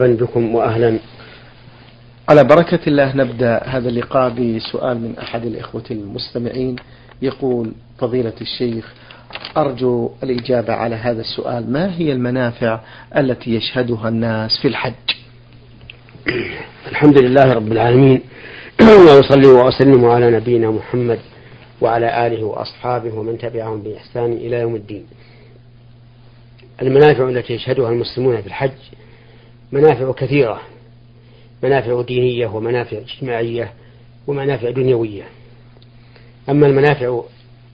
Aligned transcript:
بكم 0.00 0.54
وأهلا. 0.54 0.98
على 2.28 2.44
بركة 2.44 2.78
الله 2.86 3.16
نبدأ 3.16 3.62
هذا 3.64 3.88
اللقاء 3.88 4.30
بسؤال 4.30 5.00
من 5.00 5.18
أحد 5.18 5.46
الإخوة 5.46 5.82
المستمعين. 5.90 6.76
يقول 7.22 7.72
فضيلة 7.98 8.32
الشيخ 8.40 8.94
أرجو 9.56 10.10
الإجابة 10.22 10.72
على 10.72 10.94
هذا 10.94 11.20
السؤال. 11.20 11.72
ما 11.72 11.96
هي 11.96 12.12
المنافع 12.12 12.80
التي 13.16 13.54
يشهدها 13.54 14.08
الناس 14.08 14.58
في 14.62 14.68
الحج؟ 14.68 14.92
الحمد 16.90 17.22
لله 17.22 17.52
رب 17.52 17.72
العالمين. 17.72 18.20
وأصلي 19.06 19.46
وأسلم 19.46 20.04
على 20.04 20.30
نبينا 20.30 20.70
محمد 20.70 21.18
وعلى 21.80 22.26
آله 22.26 22.44
وأصحابه 22.44 23.14
ومن 23.14 23.38
تبعهم 23.38 23.82
بإحسان 23.82 24.32
إلى 24.32 24.56
يوم 24.56 24.74
الدين. 24.74 25.06
المنافع 26.82 27.28
التي 27.28 27.52
يشهدها 27.52 27.90
المسلمون 27.90 28.40
في 28.40 28.46
الحج 28.46 28.72
منافع 29.72 30.12
كثيرة. 30.12 30.60
منافع 31.62 32.02
دينية 32.02 32.46
ومنافع 32.46 32.98
اجتماعية 32.98 33.72
ومنافع 34.26 34.70
دنيوية. 34.70 35.24
أما 36.48 36.66
المنافع 36.66 37.22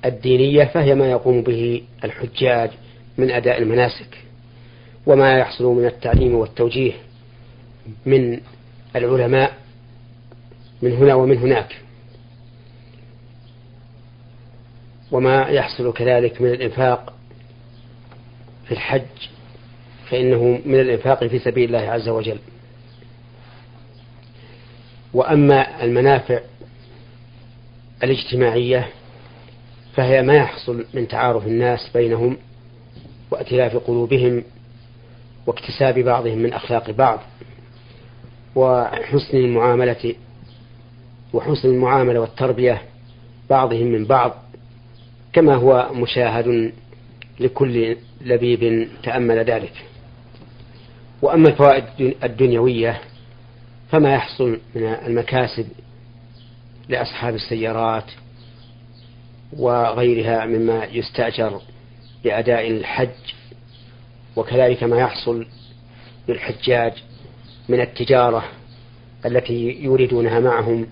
الدينية 0.04 0.64
فهي 0.64 0.94
ما 0.94 1.10
يقوم 1.10 1.42
به 1.42 1.82
الحجاج 2.04 2.70
من 3.18 3.30
أداء 3.30 3.58
المناسك 3.58 4.18
وما 5.06 5.38
يحصل 5.38 5.64
من 5.64 5.86
التعليم 5.86 6.34
والتوجيه 6.34 6.92
من 8.06 8.40
العلماء 8.96 9.58
من 10.82 10.92
هنا 10.92 11.14
ومن 11.14 11.38
هناك. 11.38 11.76
وما 15.12 15.42
يحصل 15.42 15.92
كذلك 15.92 16.40
من 16.40 16.50
الإنفاق 16.50 17.14
في 18.66 18.72
الحج 18.72 19.28
فإنه 20.14 20.60
من 20.64 20.80
الإنفاق 20.80 21.26
في 21.26 21.38
سبيل 21.38 21.74
الله 21.74 21.90
عز 21.90 22.08
وجل. 22.08 22.38
وأما 25.14 25.84
المنافع 25.84 26.40
الاجتماعية 28.02 28.88
فهي 29.94 30.22
ما 30.22 30.34
يحصل 30.34 30.84
من 30.94 31.08
تعارف 31.08 31.46
الناس 31.46 31.90
بينهم 31.94 32.36
وائتلاف 33.30 33.76
قلوبهم 33.76 34.44
واكتساب 35.46 35.98
بعضهم 35.98 36.38
من 36.38 36.52
أخلاق 36.52 36.90
بعض 36.90 37.20
وحسن 38.54 39.36
المعاملة 39.36 40.14
وحسن 41.32 41.68
المعاملة 41.68 42.20
والتربية 42.20 42.82
بعضهم 43.50 43.86
من 43.86 44.04
بعض 44.04 44.34
كما 45.32 45.54
هو 45.54 45.90
مشاهد 45.92 46.72
لكل 47.40 47.96
لبيب 48.20 48.88
تأمل 49.02 49.38
ذلك. 49.38 49.93
وأما 51.24 51.48
الفوائد 51.48 51.84
الدنيوية 52.24 53.00
فما 53.90 54.14
يحصل 54.14 54.58
من 54.74 54.82
المكاسب 54.82 55.66
لأصحاب 56.88 57.34
السيارات 57.34 58.04
وغيرها 59.58 60.46
مما 60.46 60.84
يستأجر 60.84 61.60
لأداء 62.24 62.70
الحج 62.70 63.08
وكذلك 64.36 64.84
ما 64.84 64.98
يحصل 64.98 65.46
للحجاج 66.28 66.92
من 67.68 67.80
التجارة 67.80 68.44
التي 69.26 69.78
يوردونها 69.82 70.40
معهم 70.40 70.86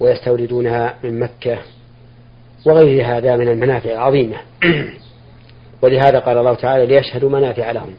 ويستوردونها 0.00 0.94
من 1.04 1.20
مكة 1.20 1.58
وغير 2.66 3.06
هذا 3.06 3.36
من 3.36 3.48
المنافع 3.48 3.92
العظيمة. 3.92 4.36
ولهذا 5.82 6.18
قال 6.18 6.38
الله 6.38 6.54
تعالى 6.54 6.86
ليشهدوا 6.86 7.30
منافع 7.30 7.70
لهم. 7.70 7.94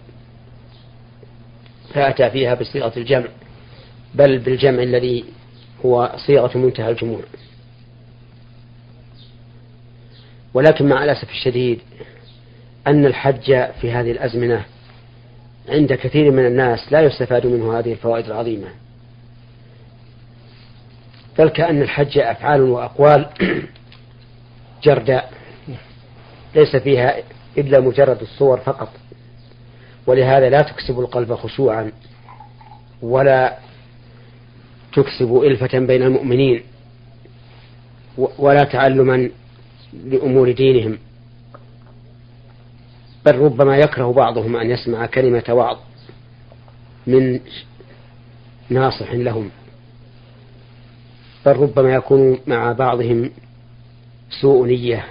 فأتى 1.91 2.29
فيها 2.29 2.53
بصيغة 2.53 2.93
الجمع 2.97 3.27
بل 4.15 4.39
بالجمع 4.39 4.83
الذي 4.83 5.25
هو 5.85 6.11
صيغة 6.27 6.57
منتهى 6.57 6.89
الجموع 6.89 7.21
ولكن 10.53 10.89
مع 10.89 11.03
الأسف 11.03 11.29
الشديد 11.29 11.79
أن 12.87 13.05
الحج 13.05 13.45
في 13.81 13.91
هذه 13.91 14.11
الأزمنة 14.11 14.65
عند 15.69 15.93
كثير 15.93 16.31
من 16.31 16.45
الناس 16.45 16.91
لا 16.91 17.01
يستفاد 17.01 17.47
منه 17.47 17.79
هذه 17.79 17.91
الفوائد 17.91 18.25
العظيمة. 18.25 18.67
بل 21.39 21.49
كأن 21.49 21.81
الحج 21.81 22.17
أفعال 22.17 22.61
وأقوال 22.61 23.29
جرداء 24.83 25.31
ليس 26.55 26.75
فيها 26.75 27.15
إلا 27.57 27.79
مجرد 27.79 28.21
الصور 28.21 28.59
فقط. 28.59 28.89
ولهذا 30.07 30.49
لا 30.49 30.61
تكسب 30.61 30.99
القلب 30.99 31.35
خشوعا 31.35 31.91
ولا 33.01 33.57
تكسب 34.93 35.41
إلفة 35.43 35.79
بين 35.79 36.03
المؤمنين 36.03 36.63
ولا 38.17 38.63
تعلما 38.63 39.29
لأمور 39.93 40.51
دينهم. 40.51 40.97
بل 43.25 43.35
ربما 43.35 43.77
يكره 43.77 44.13
بعضهم 44.13 44.55
أن 44.55 44.71
يسمع 44.71 45.05
كلمة 45.05 45.43
وعظ 45.49 45.77
من 47.07 47.39
ناصح 48.69 49.11
لهم. 49.13 49.49
بل 51.45 51.55
ربما 51.57 51.93
يكون 51.93 52.37
مع 52.47 52.71
بعضهم 52.71 53.31
سوء 54.41 54.67
نية 54.67 55.05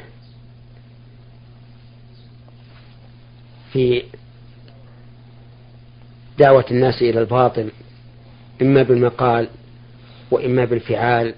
في 3.73 4.03
دعوة 6.41 6.65
الناس 6.71 7.03
إلى 7.03 7.21
الباطل 7.21 7.71
إما 8.63 8.83
بالمقال 8.83 9.49
وإما 10.31 10.65
بالفعال 10.65 11.35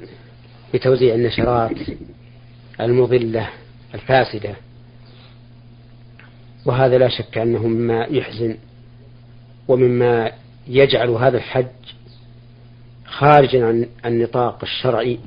بتوزيع 0.74 1.14
النشرات 1.14 1.76
المضلة 2.80 3.48
الفاسدة. 3.94 4.54
وهذا 6.64 6.98
لا 6.98 7.08
شك 7.08 7.38
أنه 7.38 7.66
مما 7.66 8.06
يحزن 8.10 8.56
ومما 9.68 10.32
يجعل 10.68 11.10
هذا 11.10 11.36
الحج 11.36 11.66
خارجا 13.06 13.66
عن 13.66 13.86
النطاق 14.06 14.58
الشرعي 14.62 15.18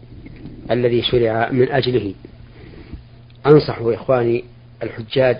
الذي 0.71 1.01
شرع 1.01 1.49
من 1.51 1.71
أجله. 1.71 2.13
أنصح 3.45 3.77
إخواني 3.81 4.43
الحجاج 4.83 5.37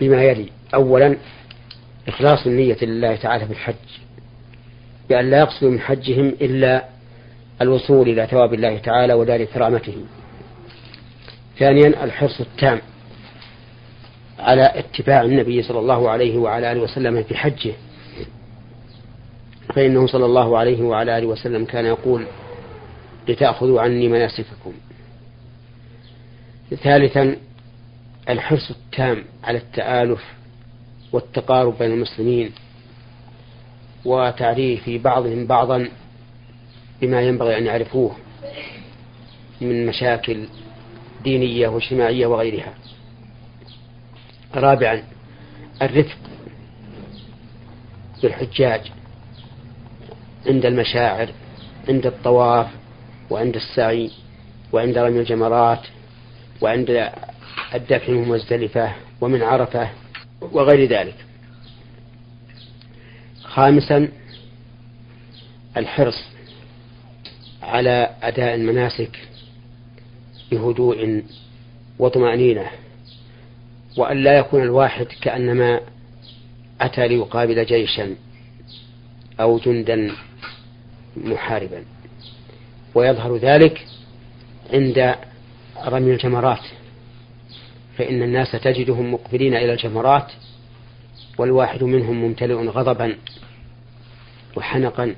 بما 0.00 0.22
يلي. 0.22 0.50
أولا 0.74 1.16
إخلاص 2.08 2.46
النية 2.46 2.76
لله 2.82 3.16
تعالى 3.16 3.46
في 3.46 3.52
الحج 3.52 3.74
بأن 5.08 5.30
لا 5.30 5.38
يقصدوا 5.38 5.70
من 5.70 5.80
حجهم 5.80 6.28
إلا 6.28 6.84
الوصول 7.62 8.08
إلى 8.08 8.26
ثواب 8.26 8.54
الله 8.54 8.78
تعالى 8.78 9.14
ودار 9.14 9.44
كرامته. 9.44 9.96
ثانيا 11.58 12.04
الحرص 12.04 12.40
التام 12.40 12.80
على 14.38 14.72
اتباع 14.74 15.22
النبي 15.22 15.62
صلى 15.62 15.78
الله 15.78 16.10
عليه 16.10 16.38
وعلى 16.38 16.72
آله 16.72 16.80
وسلم 16.80 17.22
في 17.22 17.36
حجه. 17.36 17.72
فإنه 19.74 20.06
صلى 20.06 20.24
الله 20.24 20.58
عليه 20.58 20.82
وعلى 20.82 21.18
آله 21.18 21.26
وسلم 21.26 21.64
كان 21.64 21.84
يقول 21.84 22.26
لتأخذوا 23.28 23.80
عني 23.80 24.08
مناسككم. 24.08 24.72
ثالثا 26.82 27.36
الحرص 28.28 28.70
التام 28.70 29.24
على 29.44 29.58
التآلف 29.58 30.37
والتقارب 31.12 31.78
بين 31.78 31.90
المسلمين 31.90 32.52
وتعريف 34.04 34.88
بعضهم 34.88 35.46
بعضا 35.46 35.88
بما 37.00 37.20
ينبغي 37.20 37.58
أن 37.58 37.66
يعرفوه 37.66 38.16
من 39.60 39.86
مشاكل 39.86 40.44
دينية 41.24 41.68
واجتماعية 41.68 42.26
وغيرها. 42.26 42.74
رابعا 44.54 45.02
الرفق 45.82 46.18
بالحجاج 48.22 48.92
عند 50.46 50.66
المشاعر 50.66 51.28
عند 51.88 52.06
الطواف 52.06 52.66
وعند 53.30 53.56
السعي 53.56 54.10
وعند 54.72 54.98
رمي 54.98 55.20
الجمرات 55.20 55.80
وعند 56.60 57.10
الدفع 57.74 58.12
من 58.12 58.30
ومن 59.20 59.42
عرفة 59.42 59.88
وغير 60.40 60.88
ذلك. 60.88 61.14
خامسا 63.42 64.08
الحرص 65.76 66.24
على 67.62 68.10
أداء 68.22 68.54
المناسك 68.54 69.18
بهدوء 70.50 71.22
وطمأنينة 71.98 72.70
وأن 73.96 74.24
لا 74.24 74.38
يكون 74.38 74.62
الواحد 74.62 75.06
كأنما 75.06 75.80
أتى 76.80 77.08
ليقابل 77.08 77.64
جيشا 77.64 78.14
أو 79.40 79.58
جندا 79.58 80.12
محاربا. 81.16 81.84
ويظهر 82.94 83.36
ذلك 83.36 83.86
عند 84.72 85.14
رمي 85.86 86.12
الجمرات. 86.12 86.62
فإن 87.98 88.22
الناس 88.22 88.52
تجدهم 88.52 89.14
مقبلين 89.14 89.54
إلى 89.54 89.72
الجمرات 89.72 90.32
والواحد 91.38 91.84
منهم 91.84 92.24
ممتلئ 92.24 92.54
غضبا 92.54 93.16
وحنقا 94.56 95.14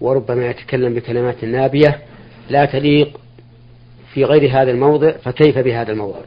وربما 0.00 0.46
يتكلم 0.46 0.94
بكلمات 0.94 1.44
نابية 1.44 2.02
لا 2.50 2.64
تليق 2.64 3.20
في 4.14 4.24
غير 4.24 4.62
هذا 4.62 4.70
الموضع 4.70 5.10
فكيف 5.10 5.58
بهذا 5.58 5.92
الموضع؟ 5.92 6.20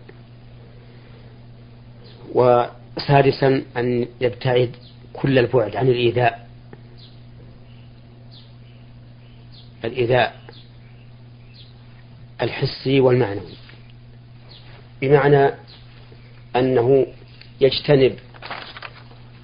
وسادسا 2.33 3.63
أن 3.77 4.07
يبتعد 4.21 4.75
كل 5.13 5.39
البعد 5.39 5.75
عن 5.75 5.87
الإيذاء. 5.87 6.47
الإيذاء 9.85 10.35
الحسي 12.41 12.99
والمعنوي. 12.99 13.62
بمعنى 15.03 15.53
أنه 16.55 17.07
يجتنب 17.61 18.15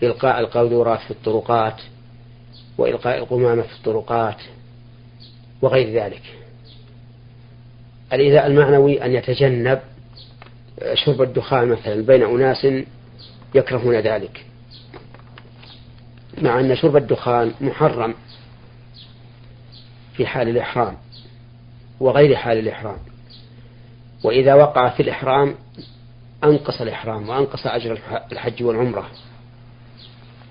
إلقاء 0.04 0.40
القاذورات 0.40 1.00
في 1.00 1.12
الطرقات 1.12 1.82
وإلقاء 2.78 3.18
القمامة 3.18 3.62
في 3.62 3.74
الطرقات 3.74 4.38
وغير 5.62 6.04
ذلك. 6.04 6.22
الإيذاء 8.14 8.48
المعنوي 8.48 9.06
أن 9.06 9.12
يتجنب 9.12 9.80
شرب 10.94 11.22
الدخان 11.22 11.68
مثلا 11.68 12.02
بين 12.02 12.24
أناس 12.24 12.68
يكرهون 13.56 13.96
ذلك. 13.96 14.46
مع 16.42 16.60
أن 16.60 16.76
شرب 16.76 16.96
الدخان 16.98 17.54
محرم 17.62 18.16
في 20.14 20.26
حال 20.26 20.50
الإحرام 20.50 20.98
وغير 22.00 22.36
حال 22.36 22.58
الإحرام. 22.58 22.98
وإذا 24.24 24.54
وقع 24.54 24.90
في 24.90 25.04
الإحرام 25.04 25.56
أنقص 26.44 26.82
الإحرام 26.82 27.30
وأنقص 27.30 27.68
أجر 27.68 28.00
الحج 28.32 28.64
والعمرة. 28.64 29.10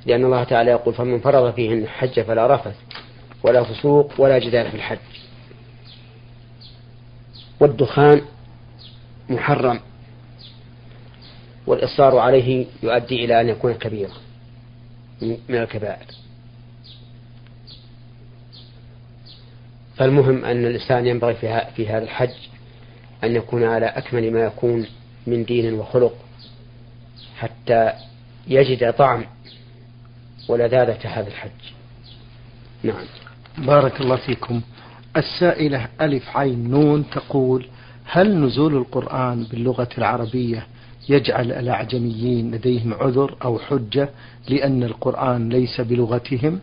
لأن 0.07 0.25
الله 0.25 0.45
تعالى 0.45 0.71
يقول 0.71 0.95
فمن 0.95 1.21
فرض 1.21 1.55
فيهن 1.55 1.83
الحج 1.83 2.21
فلا 2.21 2.55
رفث 2.55 2.77
ولا 3.43 3.65
فسوق 3.65 4.13
ولا 4.19 4.39
جدال 4.39 4.71
في 4.71 4.77
الحج. 4.77 4.99
والدخان 7.61 8.23
محرم 9.29 9.81
والإصرار 11.67 12.19
عليه 12.19 12.67
يؤدي 12.83 13.25
إلى 13.25 13.41
أن 13.41 13.49
يكون 13.49 13.75
كبيرا 13.75 14.15
من 15.23 15.57
الكبائر. 15.57 16.07
فالمهم 19.97 20.45
أن 20.45 20.65
الإنسان 20.65 21.07
ينبغي 21.07 21.35
في 21.75 21.89
هذا 21.89 22.05
الحج 22.05 22.35
أن 23.25 23.37
يكون 23.37 23.65
على 23.65 23.87
أكمل 23.87 24.33
ما 24.33 24.41
يكون 24.41 24.87
من 25.27 25.45
دين 25.45 25.75
وخلق 25.75 26.15
حتى 27.39 27.93
يجد 28.47 28.93
طعم 28.93 29.25
ولذاذة 30.49 30.99
هذا 31.05 31.29
الحج. 31.29 31.51
نعم. 32.83 33.05
بارك 33.59 34.01
الله 34.01 34.17
فيكم. 34.17 34.61
السائلة 35.17 35.89
ألف 36.01 36.37
عين 36.37 36.71
نون 36.71 37.11
تقول 37.11 37.69
هل 38.05 38.45
نزول 38.45 38.77
القرآن 38.77 39.45
باللغة 39.45 39.89
العربية 39.99 40.67
يجعل 41.09 41.53
الأعجميين 41.53 42.55
لديهم 42.55 42.95
عذر 42.95 43.37
أو 43.45 43.59
حجة 43.59 44.09
لأن 44.49 44.83
القرآن 44.83 45.49
ليس 45.49 45.81
بلغتهم؟ 45.81 46.61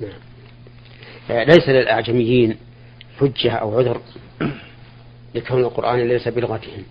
نعم. 0.00 1.40
ليس 1.40 1.68
للأعجميين 1.68 2.56
حجة 3.20 3.52
أو 3.52 3.78
عذر. 3.78 4.00
لكون 5.36 5.60
القرآن 5.60 6.08
ليس 6.08 6.28
بلغتهم. 6.28 6.82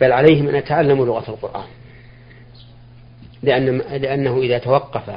بل 0.00 0.12
عليهم 0.12 0.48
أن 0.48 0.54
يتعلموا 0.54 1.06
لغة 1.06 1.30
القرآن. 1.30 1.66
لأن 3.42 3.78
لأنه 3.78 4.38
إذا 4.38 4.58
توقف 4.58 5.10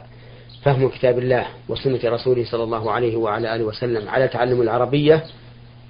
فهم 0.64 0.90
كتاب 0.90 1.20
الله 1.20 1.46
وسنة 1.70 2.00
رسوله 2.06 2.46
صلى 2.46 2.64
الله 2.64 2.92
عليه 2.92 3.16
وعلى 3.16 3.56
آله 3.56 3.64
وسلم 3.64 4.10
على 4.10 4.28
تعلم 4.28 4.62
العربية 4.62 5.24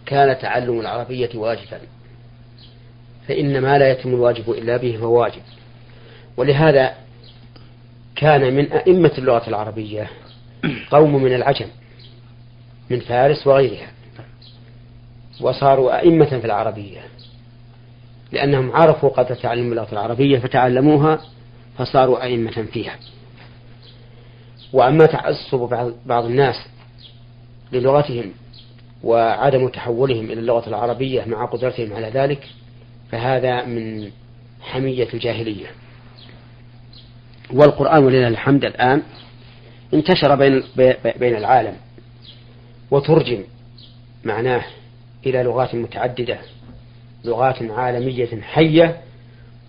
كان 0.06 0.40
تعلم 0.40 0.80
العربية 0.80 1.30
واجبا. 1.36 1.80
فإن 3.28 3.62
ما 3.62 3.78
لا 3.78 3.92
يتم 3.92 4.10
الواجب 4.10 4.52
إلا 4.52 4.78
به 4.78 4.98
فهو 4.98 5.22
واجب. 5.22 5.42
ولهذا 6.38 6.94
كان 8.16 8.54
من 8.54 8.72
أئمة 8.72 9.12
اللغة 9.18 9.50
العربية 9.50 10.10
قوم 10.92 11.24
من 11.24 11.34
العجم 11.34 11.68
من 12.90 13.00
فارس 13.00 13.48
وغيرها. 13.48 13.88
وصاروا 15.42 16.00
أئمة 16.00 16.26
في 16.40 16.46
العربية. 16.46 17.02
لأنهم 18.32 18.72
عرفوا 18.72 19.10
قدر 19.10 19.36
تعلم 19.36 19.72
اللغة 19.72 19.92
العربية 19.92 20.40
فتعلموها 20.40 21.20
فصاروا 21.78 22.24
أئمة 22.24 22.66
فيها. 22.74 22.96
وأما 24.74 25.06
تعصب 25.06 25.92
بعض 26.06 26.26
الناس 26.26 26.56
للغتهم 27.72 28.32
وعدم 29.04 29.68
تحولهم 29.68 30.26
إلى 30.26 30.40
اللغة 30.40 30.70
العربية 30.70 31.26
مع 31.26 31.46
قدرتهم 31.46 31.94
على 31.94 32.08
ذلك 32.08 32.48
فهذا 33.12 33.66
من 33.66 34.12
حمية 34.62 35.08
الجاهلية. 35.14 35.68
والقرآن 37.54 38.04
ولله 38.04 38.28
الحمد 38.28 38.66
الآن 38.66 39.02
انتشر 39.94 40.36
بين 40.36 40.64
بين 41.20 41.36
العالم 41.36 41.76
وترجم 42.92 43.44
معناه 44.24 44.64
إلى 45.26 45.44
لغات 45.44 45.76
متعددة 45.76 46.38
لغات 47.24 47.62
عالمية 47.62 48.42
حية 48.42 49.02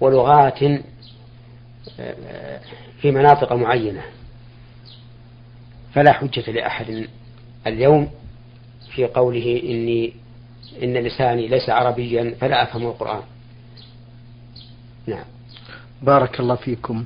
ولغات 0.00 0.58
في 3.00 3.10
مناطق 3.10 3.52
معينة. 3.52 4.02
فلا 5.92 6.12
حجة 6.12 6.50
لأحد 6.50 7.06
اليوم 7.66 8.10
في 8.94 9.06
قوله 9.06 9.62
إني 9.64 10.12
إن 10.82 10.94
لساني 10.94 11.48
ليس 11.48 11.70
عربيا 11.70 12.34
فلا 12.40 12.62
أفهم 12.62 12.86
القرآن. 12.86 13.22
نعم. 15.06 15.24
بارك 16.02 16.40
الله 16.40 16.54
فيكم. 16.54 17.04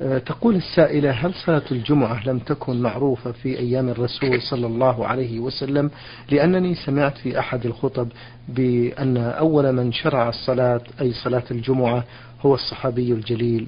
تقول 0.00 0.56
السائلة 0.56 1.10
هل 1.10 1.34
صلاة 1.34 1.62
الجمعة 1.70 2.28
لم 2.28 2.38
تكن 2.38 2.82
معروفة 2.82 3.32
في 3.32 3.58
أيام 3.58 3.88
الرسول 3.88 4.42
صلى 4.42 4.66
الله 4.66 5.06
عليه 5.06 5.38
وسلم؟ 5.38 5.90
لأنني 6.30 6.74
سمعت 6.74 7.18
في 7.18 7.38
أحد 7.38 7.66
الخطب 7.66 8.08
بأن 8.48 9.16
أول 9.16 9.72
من 9.72 9.92
شرع 9.92 10.28
الصلاة 10.28 10.80
أي 11.00 11.12
صلاة 11.12 11.42
الجمعة 11.50 12.04
هو 12.40 12.54
الصحابي 12.54 13.12
الجليل 13.12 13.66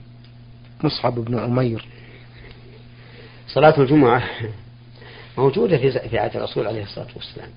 مصعب 0.84 1.14
بن 1.14 1.38
عمير. 1.38 1.86
صلاة 3.46 3.80
الجمعة 3.80 4.22
موجودة 5.38 5.78
في 5.78 6.08
في 6.08 6.18
عهد 6.18 6.36
الرسول 6.36 6.66
عليه 6.66 6.82
الصلاة 6.82 7.08
والسلام. 7.16 7.48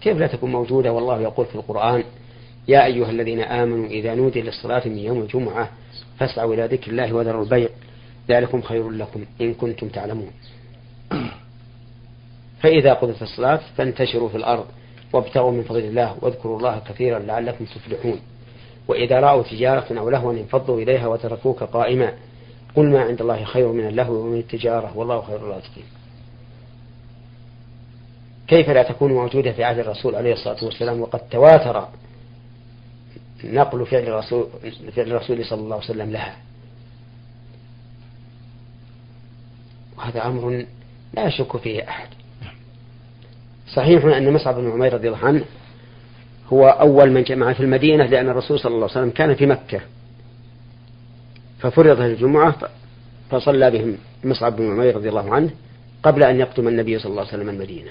كيف 0.00 0.18
لا 0.18 0.26
تكون 0.26 0.52
موجودة؟ 0.52 0.92
والله 0.92 1.20
يقول 1.20 1.46
في 1.46 1.54
القرآن 1.54 2.04
يا 2.68 2.84
أيها 2.84 3.10
الذين 3.10 3.40
آمنوا 3.40 3.86
إذا 3.86 4.14
نودي 4.14 4.42
للصلاة 4.42 4.88
من 4.88 4.98
يوم 4.98 5.22
الجمعة 5.22 5.70
فاسعوا 6.18 6.54
إلى 6.54 6.66
ذكر 6.66 6.90
الله 6.90 7.12
وذروا 7.12 7.44
البيع. 7.44 7.68
ذلكم 8.32 8.62
خير 8.62 8.90
لكم 8.90 9.24
إن 9.40 9.54
كنتم 9.54 9.88
تعلمون. 9.88 10.30
فإذا 12.62 12.92
قضت 12.92 13.22
الصلاة 13.22 13.60
فانتشروا 13.76 14.28
في 14.28 14.36
الأرض 14.36 14.66
وابتغوا 15.12 15.52
من 15.52 15.62
فضل 15.62 15.84
الله 15.84 16.16
واذكروا 16.20 16.58
الله 16.58 16.78
كثيرا 16.88 17.18
لعلكم 17.18 17.64
تفلحون. 17.64 18.20
وإذا 18.88 19.20
رأوا 19.20 19.42
تجارة 19.42 19.98
أو 19.98 20.10
لهوا 20.10 20.32
انفضوا 20.32 20.80
إليها 20.80 21.06
وتركوك 21.06 21.62
قائما. 21.62 22.12
قل 22.76 22.90
ما 22.90 23.00
عند 23.00 23.20
الله 23.20 23.44
خير 23.44 23.68
من 23.68 23.86
اللهو 23.86 24.14
ومن 24.14 24.38
التجارة 24.38 24.96
والله 24.96 25.22
خير 25.22 25.36
الرازقين. 25.36 25.84
كيف 28.48 28.70
لا 28.70 28.82
تكون 28.82 29.12
موجودة 29.12 29.52
في 29.52 29.64
عهد 29.64 29.78
الرسول 29.78 30.14
عليه 30.14 30.32
الصلاة 30.32 30.64
والسلام 30.64 31.00
وقد 31.00 31.20
تواتر 31.28 31.88
نقل 33.44 33.86
فعل 33.86 34.02
الرسول 34.02 34.46
فعل 34.92 35.06
الرسول 35.06 35.44
صلى 35.44 35.60
الله 35.60 35.74
عليه 35.74 35.84
وسلم 35.84 36.10
لها؟ 36.10 36.36
وهذا 40.00 40.26
أمر 40.26 40.66
لا 41.14 41.26
يشك 41.26 41.56
فيه 41.56 41.88
أحد. 41.88 42.08
صحيح 43.74 44.04
أن 44.04 44.32
مصعب 44.32 44.54
بن 44.54 44.70
عمير 44.70 44.94
رضي 44.94 45.08
الله 45.08 45.26
عنه 45.26 45.44
هو 46.52 46.68
أول 46.68 47.10
من 47.10 47.22
جمع 47.22 47.52
في 47.52 47.60
المدينة 47.60 48.06
لأن 48.06 48.28
الرسول 48.28 48.60
صلى 48.60 48.74
الله 48.74 48.88
عليه 48.88 49.00
وسلم 49.00 49.10
كان 49.10 49.34
في 49.34 49.46
مكة. 49.46 49.80
ففرضت 51.58 52.00
الجمعة 52.00 52.56
فصلى 53.30 53.70
بهم 53.70 53.96
مصعب 54.24 54.56
بن 54.56 54.70
عمير 54.72 54.96
رضي 54.96 55.08
الله 55.08 55.34
عنه 55.34 55.50
قبل 56.02 56.22
أن 56.22 56.40
يقدم 56.40 56.68
النبي 56.68 56.98
صلى 56.98 57.10
الله 57.10 57.22
عليه 57.22 57.32
وسلم 57.32 57.48
المدينة. 57.48 57.90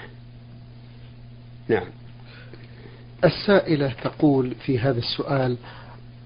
نعم. 1.68 1.86
السائلة 3.24 3.92
تقول 4.02 4.54
في 4.54 4.78
هذا 4.78 4.98
السؤال 4.98 5.56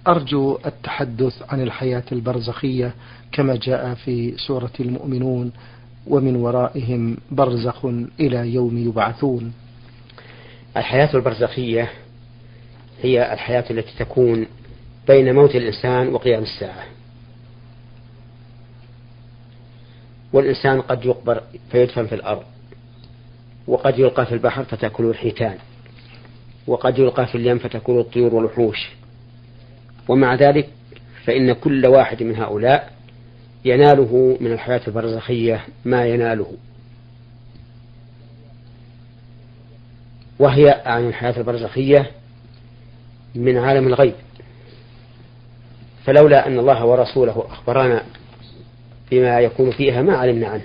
أرجو 0.08 0.58
التحدث 0.66 1.42
عن 1.52 1.60
الحياة 1.62 2.02
البرزخية 2.12 2.94
كما 3.32 3.56
جاء 3.56 3.94
في 3.94 4.34
سورة 4.36 4.72
المؤمنون 4.80 5.52
ومن 6.06 6.36
ورائهم 6.36 7.16
برزخ 7.30 7.84
إلى 8.20 8.54
يوم 8.54 8.78
يبعثون. 8.78 9.52
الحياة 10.76 11.10
البرزخية 11.14 11.90
هي 13.02 13.32
الحياة 13.32 13.64
التي 13.70 13.92
تكون 13.98 14.46
بين 15.08 15.34
موت 15.34 15.54
الإنسان 15.56 16.08
وقيام 16.08 16.42
الساعة. 16.42 16.84
والإنسان 20.32 20.80
قد 20.80 21.04
يقبر 21.04 21.42
فيدفن 21.70 22.06
في 22.06 22.14
الأرض 22.14 22.42
وقد 23.66 23.98
يلقى 23.98 24.26
في 24.26 24.32
البحر 24.32 24.64
فتأكله 24.64 25.10
الحيتان 25.10 25.58
وقد 26.66 26.98
يلقى 26.98 27.26
في 27.26 27.34
اليم 27.34 27.58
فتأكله 27.58 28.00
الطيور 28.00 28.34
والوحوش. 28.34 28.90
ومع 30.08 30.34
ذلك 30.34 30.68
فإن 31.24 31.52
كل 31.52 31.86
واحد 31.86 32.22
من 32.22 32.36
هؤلاء 32.36 32.92
يناله 33.64 34.36
من 34.40 34.52
الحياة 34.52 34.80
البرزخية 34.88 35.64
ما 35.84 36.06
يناله. 36.06 36.52
وهي 40.38 40.82
عن 40.86 41.08
الحياة 41.08 41.36
البرزخية 41.36 42.10
من 43.34 43.58
عالم 43.58 43.86
الغيب. 43.88 44.14
فلولا 46.04 46.46
أن 46.46 46.58
الله 46.58 46.84
ورسوله 46.84 47.46
أخبرانا 47.50 48.02
بما 49.10 49.40
يكون 49.40 49.70
فيها 49.70 50.02
ما 50.02 50.16
علمنا 50.16 50.48
عنه. 50.48 50.64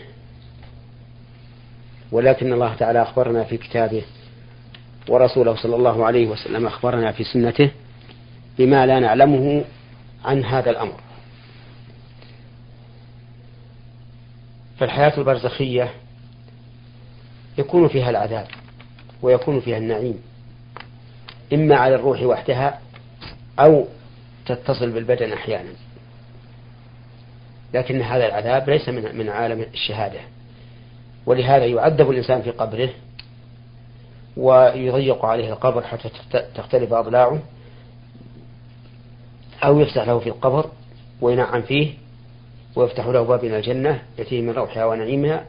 ولكن 2.11 2.53
الله 2.53 2.73
تعالى 2.75 3.01
أخبرنا 3.01 3.43
في 3.43 3.57
كتابه 3.57 4.03
ورسوله 5.09 5.55
صلى 5.55 5.75
الله 5.75 6.05
عليه 6.05 6.27
وسلم 6.27 6.67
أخبرنا 6.67 7.11
في 7.11 7.23
سنته 7.23 7.71
بما 8.59 8.85
لا 8.85 8.99
نعلمه 8.99 9.63
عن 10.25 10.45
هذا 10.45 10.69
الأمر. 10.69 10.99
فالحياة 14.79 15.17
البرزخية 15.17 15.93
يكون 17.57 17.87
فيها 17.87 18.09
العذاب 18.09 18.47
ويكون 19.21 19.59
فيها 19.59 19.77
النعيم 19.77 20.21
إما 21.53 21.75
على 21.75 21.95
الروح 21.95 22.21
وحدها 22.21 22.79
أو 23.59 23.85
تتصل 24.45 24.91
بالبدن 24.91 25.33
أحيانا. 25.33 25.69
لكن 27.73 28.01
هذا 28.01 28.27
العذاب 28.27 28.69
ليس 28.69 28.89
من 28.89 29.17
من 29.17 29.29
عالم 29.29 29.61
الشهادة. 29.73 30.19
ولهذا 31.25 31.65
يعذب 31.65 32.09
الإنسان 32.09 32.41
في 32.41 32.51
قبره 32.51 32.89
ويضيق 34.37 35.25
عليه 35.25 35.49
القبر 35.49 35.81
حتى 35.83 36.09
تختلف 36.55 36.93
أضلاعه. 36.93 37.39
أو 39.63 39.79
يفتح 39.79 40.07
له 40.07 40.19
في 40.19 40.29
القبر 40.29 40.69
وينعم 41.21 41.61
فيه 41.61 41.93
ويفتح 42.75 43.05
له 43.05 43.21
باب 43.21 43.43
إلى 43.43 43.57
الجنة 43.57 44.01
يأتيه 44.17 44.41
من 44.41 44.49
روحها 44.49 44.85
ونعيمها. 44.85 45.45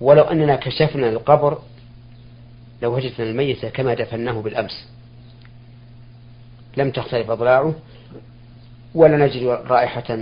ولو 0.00 0.22
أننا 0.22 0.56
كشفنا 0.56 1.08
القبر 1.08 1.58
لوجدنا 2.82 3.30
الميت 3.30 3.66
كما 3.66 3.94
دفناه 3.94 4.32
بالأمس. 4.32 4.88
لم 6.76 6.90
تختلف 6.90 7.30
أضلاعه 7.30 7.74
ولا 8.94 9.26
نجد 9.26 9.42
رائحة 9.46 10.16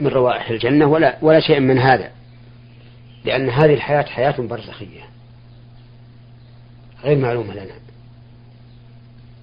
من 0.00 0.06
روائح 0.06 0.50
الجنة 0.50 0.86
ولا 0.86 1.18
ولا 1.22 1.40
شيء 1.40 1.60
من 1.60 1.78
هذا 1.78 2.10
لأن 3.24 3.50
هذه 3.50 3.74
الحياة 3.74 4.02
حياة 4.02 4.34
برزخية. 4.38 5.02
غير 7.04 7.18
معلومة 7.18 7.54
لنا. 7.54 7.74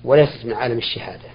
وليست 0.03 0.46
من 0.46 0.53
عالم 0.53 0.77
الشهادة. 0.77 1.29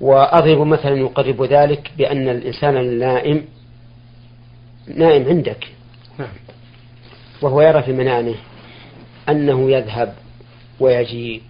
وأضرب 0.00 0.66
مثلا 0.66 0.94
يقرب 0.96 1.42
ذلك 1.42 1.90
بأن 1.98 2.28
الإنسان 2.28 2.76
النائم 2.76 3.44
نائم 4.86 5.28
عندك. 5.28 5.68
نعم. 6.18 6.28
وهو 7.42 7.60
يرى 7.60 7.82
في 7.82 7.92
منامه 7.92 8.34
أنه 9.28 9.70
يذهب 9.70 10.14
ويجيء 10.80 11.42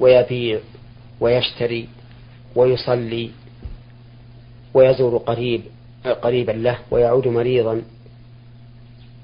ويبيع 0.00 0.58
ويشتري 1.20 1.88
ويصلي 2.56 3.30
ويزور 4.74 5.16
قريب 5.18 5.62
قريبا 6.04 6.52
له 6.52 6.78
ويعود 6.90 7.28
مريضا 7.28 7.82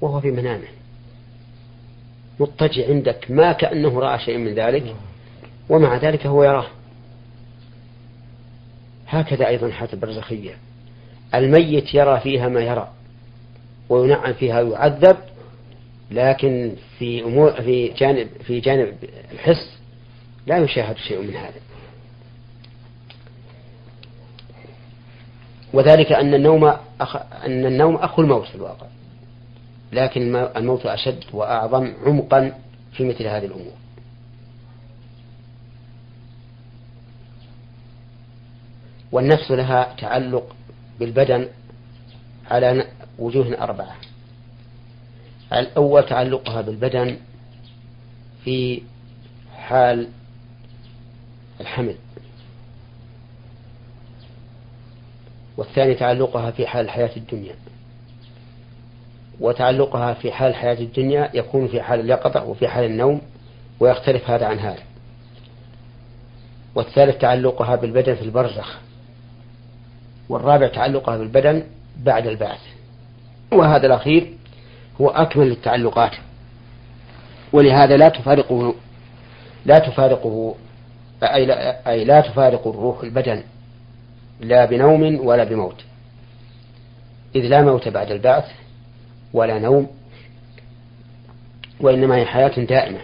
وهو 0.01 0.19
في 0.19 0.31
منامه. 0.31 0.67
مضطجع 2.39 2.87
عندك 2.87 3.31
ما 3.31 3.51
كأنه 3.51 3.99
رأى 3.99 4.19
شيء 4.19 4.37
من 4.37 4.53
ذلك. 4.53 4.95
ومع 5.69 5.97
ذلك 5.97 6.27
هو 6.27 6.43
يراه. 6.43 6.67
هكذا 9.07 9.47
أيضا 9.47 9.71
حياة 9.71 9.89
البرزخية. 9.93 10.57
الميت 11.35 11.93
يرى 11.93 12.19
فيها 12.19 12.49
ما 12.49 12.61
يرى 12.61 12.91
وينعم 13.89 14.33
فيها 14.33 14.61
ويعذب 14.61 15.17
لكن 16.11 16.73
في 16.99 17.23
أمور 17.23 17.51
في 17.51 17.87
جانب 17.87 18.27
في 18.43 18.59
جانب 18.59 18.95
الحس 19.31 19.79
لا 20.47 20.57
يشاهد 20.57 20.97
شيء 20.97 21.21
من 21.21 21.35
هذا. 21.35 21.59
وذلك 25.73 26.11
أن 26.11 26.33
النوم 26.33 26.73
أخ... 27.01 27.15
أن 27.45 27.65
النوم 27.65 27.95
أخو 27.95 28.21
الموت 28.21 28.47
في 28.47 28.55
الواقع 28.55 28.87
لكن 29.93 30.35
الموت 30.35 30.85
أشد 30.85 31.23
وأعظم 31.33 31.93
عمقا 32.05 32.53
في 32.93 33.03
مثل 33.03 33.27
هذه 33.27 33.45
الأمور. 33.45 33.73
والنفس 39.11 39.51
لها 39.51 39.95
تعلق 39.97 40.55
بالبدن 40.99 41.47
على 42.51 42.87
وجوه 43.19 43.63
أربعة. 43.63 43.95
الأول 45.53 46.05
تعلقها 46.05 46.61
بالبدن 46.61 47.17
في 48.43 48.81
حال 49.57 50.07
الحمل. 51.61 51.95
والثاني 55.57 55.95
تعلقها 55.95 56.51
في 56.51 56.67
حال 56.67 56.85
الحياة 56.85 57.11
الدنيا. 57.17 57.55
وتعلقها 59.39 60.13
في 60.13 60.31
حال 60.31 60.49
الحياة 60.49 60.79
الدنيا 60.79 61.31
يكون 61.33 61.67
في 61.67 61.81
حال 61.81 61.99
اليقظة 61.99 62.43
وفي 62.43 62.67
حال 62.67 62.85
النوم 62.85 63.21
ويختلف 63.79 64.29
هذا 64.29 64.45
عن 64.45 64.59
هذا. 64.59 64.83
والثالث 66.75 67.17
تعلقها 67.17 67.75
بالبدن 67.75 68.15
في 68.15 68.21
البرزخ. 68.21 68.88
والرابع 70.29 70.67
تعلقها 70.67 71.17
بالبدن 71.17 71.63
بعد 71.97 72.27
البعث. 72.27 72.59
وهذا 73.51 73.87
الأخير 73.87 74.33
هو 75.01 75.09
أكمل 75.09 75.51
التعلقات. 75.51 76.11
ولهذا 77.53 77.97
لا 77.97 78.09
تفارقه 78.09 78.75
لا 79.65 79.79
تفارقه 79.79 80.55
أي 81.23 81.45
لا, 81.45 81.89
أي 81.89 82.05
لا 82.05 82.21
تفارق 82.21 82.67
الروح 82.67 83.03
البدن 83.03 83.43
لا 84.39 84.65
بنوم 84.65 85.19
ولا 85.25 85.43
بموت. 85.43 85.81
إذ 87.35 87.41
لا 87.41 87.61
موت 87.61 87.87
بعد 87.87 88.11
البعث 88.11 88.45
ولا 89.33 89.59
نوم 89.59 89.87
وإنما 91.79 92.15
هي 92.15 92.25
حياة 92.25 92.59
دائمة 92.59 92.99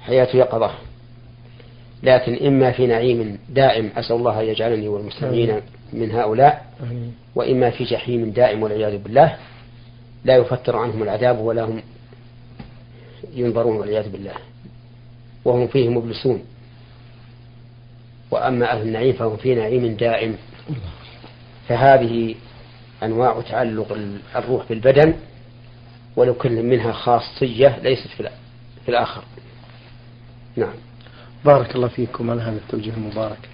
حياة 0.00 0.28
يقظة. 0.34 0.70
لكن 2.02 2.46
إما 2.46 2.72
في 2.72 2.86
نعيم 2.86 3.38
دائم 3.48 3.90
أسأل 3.96 4.16
الله 4.16 4.40
أن 4.40 4.46
يجعلني 4.46 4.88
والمسلمين 4.88 5.60
من 5.92 6.10
هؤلاء 6.10 6.66
وإما 7.34 7.70
في 7.70 7.84
جحيم 7.84 8.30
دائم 8.30 8.62
والعياذ 8.62 8.98
بالله 8.98 9.36
لا 10.24 10.36
يفتر 10.36 10.76
عنهم 10.76 11.02
العذاب 11.02 11.38
ولا 11.38 11.62
هم 11.62 11.82
ينظرون 13.34 13.76
والعياذ 13.76 14.08
بالله 14.08 14.34
وهم 15.44 15.66
فيه 15.66 15.88
مبلسون. 15.88 16.42
وأما 18.30 18.72
أهل 18.72 18.82
النعيم 18.82 19.12
فهم 19.12 19.36
في 19.36 19.54
نعيم 19.54 19.94
دائم. 19.96 20.36
فهذه 21.68 22.34
أنواع 23.02 23.40
تعلق 23.40 23.98
الروح 24.36 24.68
بالبدن 24.68 25.14
ولو 26.16 26.34
كل 26.34 26.62
منها 26.62 26.92
خاصية 26.92 27.78
ليست 27.82 28.08
في 28.84 28.88
الآخر. 28.88 29.22
نعم. 30.56 30.74
بارك 31.44 31.74
الله 31.76 31.88
فيكم. 31.88 32.30
على 32.30 32.42
هذا 32.42 32.56
التوجيه 32.56 32.92
المبارك. 32.92 33.48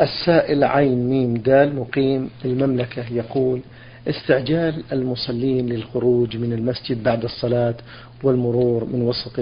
السائل 0.00 0.64
عين 0.64 1.08
ميم 1.08 1.34
دال 1.34 1.76
مقيم 1.76 2.30
المملكة 2.44 3.04
يقول 3.12 3.60
استعجال 4.08 4.84
المصلين 4.92 5.66
للخروج 5.66 6.36
من 6.36 6.52
المسجد 6.52 7.02
بعد 7.02 7.24
الصلاة 7.24 7.74
والمرور 8.22 8.84
من 8.84 9.02
وسط 9.02 9.38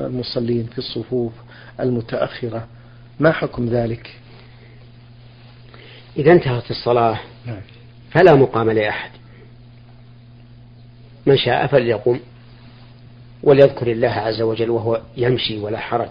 المصلين 0.00 0.66
في 0.66 0.78
الصفوف 0.78 1.32
المتأخرة 1.80 2.66
ما 3.20 3.32
حكم 3.32 3.66
ذلك؟ 3.66 4.10
إذا 6.16 6.32
انتهت 6.32 6.70
الصلاة 6.70 7.20
نعم. 7.46 7.60
فلا 8.10 8.34
مقام 8.34 8.70
لأحد. 8.70 9.10
من 11.26 11.36
شاء 11.36 11.66
فليقم. 11.66 12.18
وليذكر 13.44 13.90
الله 13.90 14.08
عز 14.08 14.42
وجل 14.42 14.70
وهو 14.70 15.00
يمشي 15.16 15.58
ولا 15.58 15.78
حرج. 15.78 16.08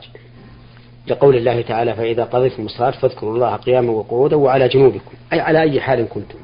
لقول 1.08 1.36
الله 1.36 1.62
تعالى 1.62 1.94
فإذا 1.94 2.24
قضيتم 2.24 2.66
الصلاة 2.66 2.92
فاذكروا 2.92 3.36
الله 3.36 3.56
قياما 3.56 3.92
وقعودا 3.92 4.36
وعلى 4.36 4.68
جنوبكم 4.68 5.12
أي 5.34 5.40
على 5.40 5.62
أي 5.62 5.82
حال 5.82 6.10
كنتم. 6.10 6.40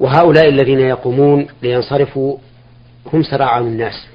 وهؤلاء 0.00 0.48
الذين 0.48 0.80
يقومون 0.80 1.46
لينصرفوا 1.62 2.36
هم 3.12 3.22
سراعان 3.22 3.66
الناس. 3.66 4.06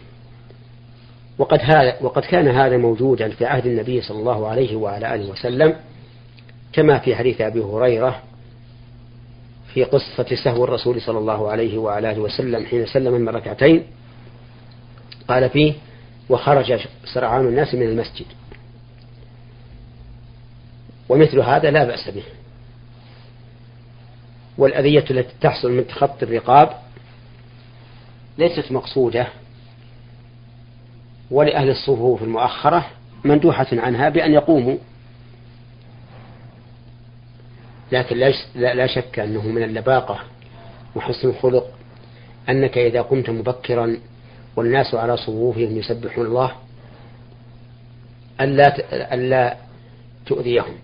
وقد, 1.38 1.60
هذا 1.62 1.98
وقد 2.02 2.22
كان 2.22 2.48
هذا 2.48 2.78
موجودا 2.78 3.30
في 3.30 3.46
عهد 3.46 3.66
النبي 3.66 4.02
صلى 4.02 4.20
الله 4.20 4.48
عليه 4.48 4.76
وعلى 4.76 5.16
آله 5.16 5.32
وسلم 5.32 5.76
كما 6.74 7.00
في 7.00 7.16
حديث 7.16 7.42
أبي 7.42 7.60
هريرة 7.60 8.22
في 9.74 9.84
قصة 9.84 10.36
سهو 10.44 10.64
الرسول 10.64 11.02
صلى 11.02 11.18
الله 11.18 11.52
عليه 11.52 11.78
وعلى 11.78 12.12
آله 12.12 12.22
وسلم 12.22 12.66
حين 12.66 12.86
سلم 12.86 13.14
من 13.14 13.30
ركعتين. 13.30 13.84
قال 15.30 15.50
فيه 15.50 15.74
وخرج 16.30 16.80
سرعان 17.14 17.48
الناس 17.48 17.76
من 17.76 17.84
المسجد. 17.84 18.26
ومثل 21.10 21.40
هذا 21.40 21.72
لا 21.72 21.84
بأس 21.84 22.10
به. 22.10 22.24
والأذية 24.58 25.06
التي 25.12 25.34
تحصل 25.42 25.72
من 25.72 25.88
تخطي 25.88 26.26
الرقاب 26.26 26.70
ليست 28.38 28.72
مقصودة. 28.72 29.28
ولأهل 31.32 31.70
الصفوف 31.70 32.24
المؤخرة 32.24 32.86
مندوحة 33.24 33.68
عنها 33.74 34.10
بأن 34.10 34.34
يقوموا. 34.34 34.78
لكن 37.92 38.18
لا 38.56 38.88
شك 38.88 39.20
أنه 39.20 39.48
من 39.48 39.64
اللباقة 39.64 40.20
وحسن 40.96 41.30
الخلق 41.30 41.72
أنك 42.50 42.78
إذا 42.78 43.02
قمت 43.02 43.30
مبكرا 43.30 43.98
والناس 44.60 44.96
على 44.96 45.18
صفوفهم 45.18 45.78
يسبحون 45.78 46.26
الله 46.26 46.52
ألا 48.42 49.14
ألا 49.14 49.58
تؤذيهم. 50.26 50.76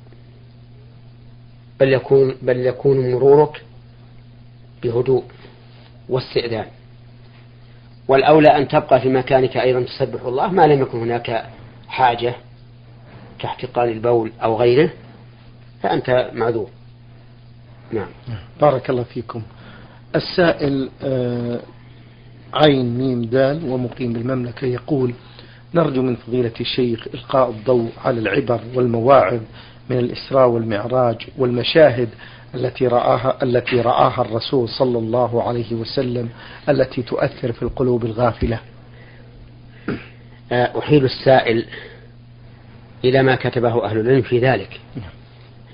بل 1.80 1.94
يكون 1.94 2.36
بل 2.42 2.58
يكون 2.58 3.12
مرورك 3.12 3.64
بهدوء 4.84 5.24
واستئذان 6.10 6.66
والأولى 8.08 8.58
أن 8.58 8.68
تبقى 8.68 9.02
في 9.02 9.10
مكانك 9.10 9.58
أيضا 9.58 9.84
تسبح 9.84 10.22
الله 10.22 10.48
ما 10.48 10.68
لم 10.68 10.82
يكن 10.82 11.00
هناك 11.00 11.46
حاجة 11.88 12.36
كاحتقان 13.40 13.90
البول 13.90 14.32
أو 14.44 14.58
غيره 14.58 14.90
فأنت 15.84 16.32
معذور. 16.34 16.70
نعم. 17.92 18.08
بارك 18.62 18.90
الله 18.90 19.04
فيكم. 19.04 19.42
السائل 20.16 20.90
آه، 21.04 21.60
عين 22.56 22.98
ميم 22.98 23.22
دال 23.22 23.70
ومقيم 23.70 24.14
بالمملكة 24.14 24.66
يقول 24.68 25.14
نرجو 25.74 26.02
من 26.02 26.16
فضيلة 26.16 26.52
الشيخ 26.62 27.08
إلقاء 27.14 27.50
الضوء 27.50 27.90
على 28.06 28.20
العبر 28.20 28.60
والمواعظ 28.76 29.40
من 29.90 29.98
الإسراء 29.98 30.48
والمعراج 30.48 31.28
والمشاهد 31.38 32.10
التي 32.56 32.88
رآها 32.88 33.44
التي 33.44 33.82
رآها 33.82 34.22
الرسول 34.22 34.70
صلى 34.70 34.98
الله 34.98 35.44
عليه 35.44 35.74
وسلم 35.74 36.30
التي 36.70 37.02
تؤثر 37.02 37.52
في 37.52 37.64
القلوب 37.64 38.06
الغافلة. 38.06 38.60
آه، 40.52 40.80
أحيل 40.80 41.06
السائل 41.06 41.66
إلى 43.06 43.24
ما 43.24 43.36
كتبه 43.36 43.86
أهل 43.86 44.00
العلم 44.00 44.22
في 44.22 44.40
ذلك. 44.40 44.80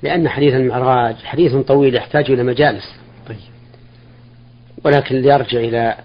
لأن 0.02 0.28
حديث 0.28 0.54
المعراج 0.54 1.14
حديث 1.14 1.56
طويل 1.56 1.94
يحتاج 1.94 2.30
إلى 2.30 2.42
مجالس. 2.42 2.94
طيب. 3.28 3.36
ولكن 4.84 5.16
ليرجع 5.16 5.60
إلى 5.60 5.96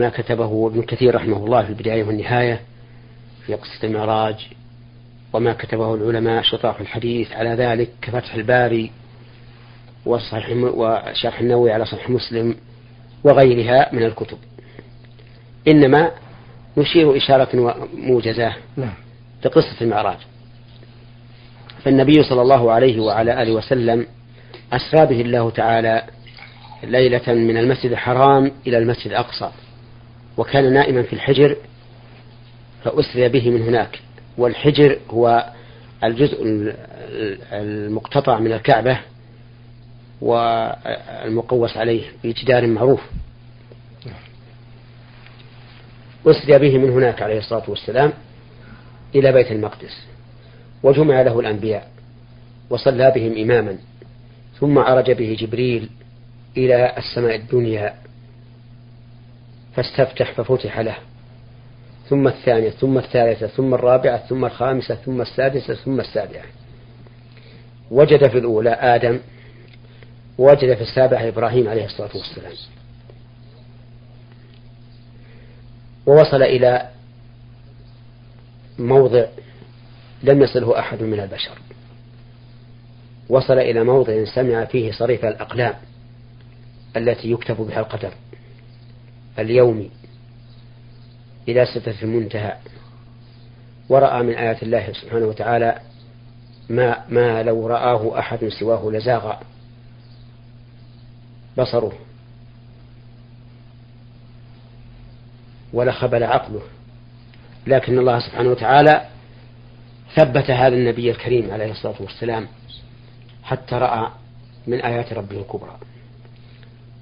ما 0.00 0.08
كتبه 0.08 0.66
ابن 0.66 0.82
كثير 0.82 1.14
رحمه 1.14 1.36
الله 1.36 1.62
في 1.62 1.68
البداية 1.68 2.04
والنهاية 2.04 2.60
في 3.46 3.54
قصة 3.54 3.84
المعراج 3.84 4.48
وما 5.32 5.52
كتبه 5.52 5.94
العلماء 5.94 6.42
شطاح 6.42 6.80
الحديث. 6.80 7.32
على 7.32 7.50
ذلك 7.50 7.90
كفتح 8.02 8.34
الباري 8.34 8.90
وصحيح 10.06 10.50
وشرح 10.50 11.40
النووي 11.40 11.72
على 11.72 11.84
صحيح 11.84 12.10
مسلم 12.10 12.56
وغيرها 13.24 13.88
من 13.92 14.02
الكتب. 14.02 14.38
إنما 15.68 16.10
نشير 16.76 17.16
إشارة 17.16 17.76
موجزة 17.94 18.52
نعم. 18.76 18.94
لقصة 19.44 19.76
المعراج. 19.80 20.18
فالنبي 21.84 22.22
صلى 22.22 22.42
الله 22.42 22.72
عليه 22.72 23.00
وعلى 23.00 23.42
آله 23.42 23.52
وسلم 23.52 24.06
أسرى 24.72 25.06
به 25.06 25.20
الله 25.20 25.50
تعالى 25.50 26.02
ليلة 26.82 27.34
من 27.34 27.56
المسجد 27.56 27.90
الحرام 27.90 28.52
إلى 28.66 28.78
المسجد 28.78 29.06
الأقصى. 29.06 29.50
وكان 30.38 30.72
نائما 30.72 31.02
في 31.02 31.12
الحجر 31.12 31.56
فأسري 32.84 33.28
به 33.28 33.50
من 33.50 33.62
هناك. 33.62 34.00
والحجر 34.38 34.98
هو 35.10 35.52
الجزء 36.04 36.38
المقتطع 37.52 38.38
من 38.38 38.52
الكعبة 38.52 38.98
والمقوس 40.20 41.76
عليه 41.76 42.02
بجدار 42.24 42.66
معروف. 42.66 43.00
أسري 46.26 46.58
به 46.58 46.78
من 46.78 46.90
هناك 46.90 47.22
عليه 47.22 47.38
الصلاة 47.38 47.70
والسلام 47.70 48.12
إلى 49.14 49.32
بيت 49.32 49.52
المقدس. 49.52 50.06
وجمع 50.82 51.22
له 51.22 51.40
الأنبياء 51.40 51.90
وصلى 52.70 53.10
بهم 53.10 53.38
إماما. 53.38 53.78
ثم 54.60 54.78
عرج 54.78 55.10
به 55.10 55.36
جبريل 55.40 55.90
إلى 56.56 56.94
السماء 56.98 57.36
الدنيا 57.36 57.94
فاستفتح 59.78 60.32
ففتح 60.32 60.78
له. 60.78 60.96
ثم 62.08 62.28
الثانية 62.28 62.70
ثم 62.70 62.98
الثالثة 62.98 63.46
ثم 63.46 63.74
الرابعة 63.74 64.26
ثم 64.26 64.44
الخامسة 64.44 64.94
ثم 64.94 65.20
السادسة 65.20 65.74
ثم 65.74 66.00
السابعة. 66.00 66.44
وجد 67.90 68.28
في 68.28 68.38
الأولى 68.38 68.70
آدم 68.70 69.20
ووجد 70.38 70.74
في 70.74 70.82
السابعة 70.82 71.28
إبراهيم 71.28 71.68
عليه 71.68 71.84
الصلاة 71.84 72.10
والسلام. 72.14 72.52
ووصل 76.06 76.42
إلى 76.42 76.88
موضع 78.78 79.26
لم 80.22 80.42
يصله 80.42 80.78
أحد 80.78 81.02
من 81.02 81.20
البشر. 81.20 81.58
وصل 83.28 83.58
إلى 83.58 83.84
موضع 83.84 84.24
سمع 84.34 84.64
فيه 84.64 84.92
صريف 84.92 85.24
الأقلام 85.24 85.74
التي 86.96 87.30
يكتب 87.30 87.56
بها 87.56 87.80
القدر. 87.80 88.12
اليومي 89.38 89.90
إلى 91.48 91.66
ستة 91.66 92.02
المنتهى. 92.02 92.56
ورأى 93.88 94.22
من 94.22 94.34
آيات 94.34 94.62
الله 94.62 94.92
سبحانه 94.92 95.26
وتعالى 95.26 95.80
ما 96.68 97.04
ما 97.08 97.42
لو 97.42 97.66
رآه 97.66 98.18
أحد 98.18 98.48
سواه 98.48 98.90
لزاغ 98.90 99.34
بصره 101.58 101.92
ولخبل 105.72 106.24
عقله. 106.24 106.62
لكن 107.66 107.98
الله 107.98 108.18
سبحانه 108.18 108.50
وتعالى 108.50 109.08
ثبت 110.16 110.50
هذا 110.50 110.74
النبي 110.74 111.10
الكريم 111.10 111.50
عليه 111.50 111.70
الصلاة 111.70 112.02
والسلام 112.02 112.48
حتى 113.42 113.74
رأى 113.74 114.10
من 114.66 114.80
آيات 114.80 115.12
ربه 115.12 115.40
الكبرى. 115.40 115.76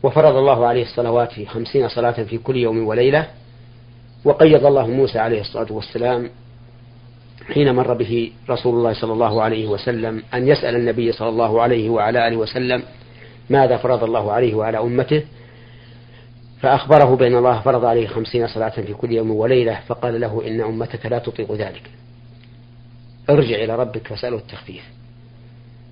وفرض 0.03 0.37
الله 0.37 0.67
عليه 0.67 0.83
الصلوات 0.83 1.43
خمسين 1.47 1.89
صلاة 1.89 2.23
في 2.23 2.39
كل 2.39 2.57
يوم 2.57 2.87
وليلة 2.87 3.27
وقيض 4.25 4.67
الله 4.67 4.87
موسى 4.87 5.19
عليه 5.19 5.41
الصلاة 5.41 5.73
والسلام 5.73 6.31
حين 7.55 7.75
مر 7.75 7.95
به 7.95 8.33
رسول 8.51 8.75
الله 8.75 8.93
صلى 8.93 9.13
الله 9.13 9.43
عليه 9.43 9.67
وسلم 9.67 10.23
أن 10.35 10.49
يسأل 10.49 10.77
النبي 10.77 11.13
صلى 11.13 11.29
الله 11.29 11.63
عليه 11.63 11.91
وعلى 11.91 12.29
آله 12.29 12.37
وسلم 12.37 12.83
ماذا 13.51 13.77
فرض 13.77 14.05
الله 14.05 14.33
عليه 14.33 14.55
وعلى 14.55 14.79
أمته. 14.79 15.23
فأخبره 16.61 17.17
بأن 17.17 17.35
الله 17.37 17.61
فرض 17.61 17.85
عليه 17.85 18.07
خمسين 18.07 18.47
صلاة 18.47 18.69
في 18.69 18.95
كل 18.95 19.13
يوم 19.13 19.31
وليلة 19.31 19.81
فقال 19.87 20.21
له 20.21 20.43
إن 20.47 20.61
أمتك 20.61 21.07
لا 21.07 21.19
تطيق 21.19 21.53
ذلك. 21.53 21.83
ارجع 23.31 23.57
إلى 23.57 23.77
ربك 23.77 24.09
فاسأله 24.09 24.37
التخفيف. 24.37 24.83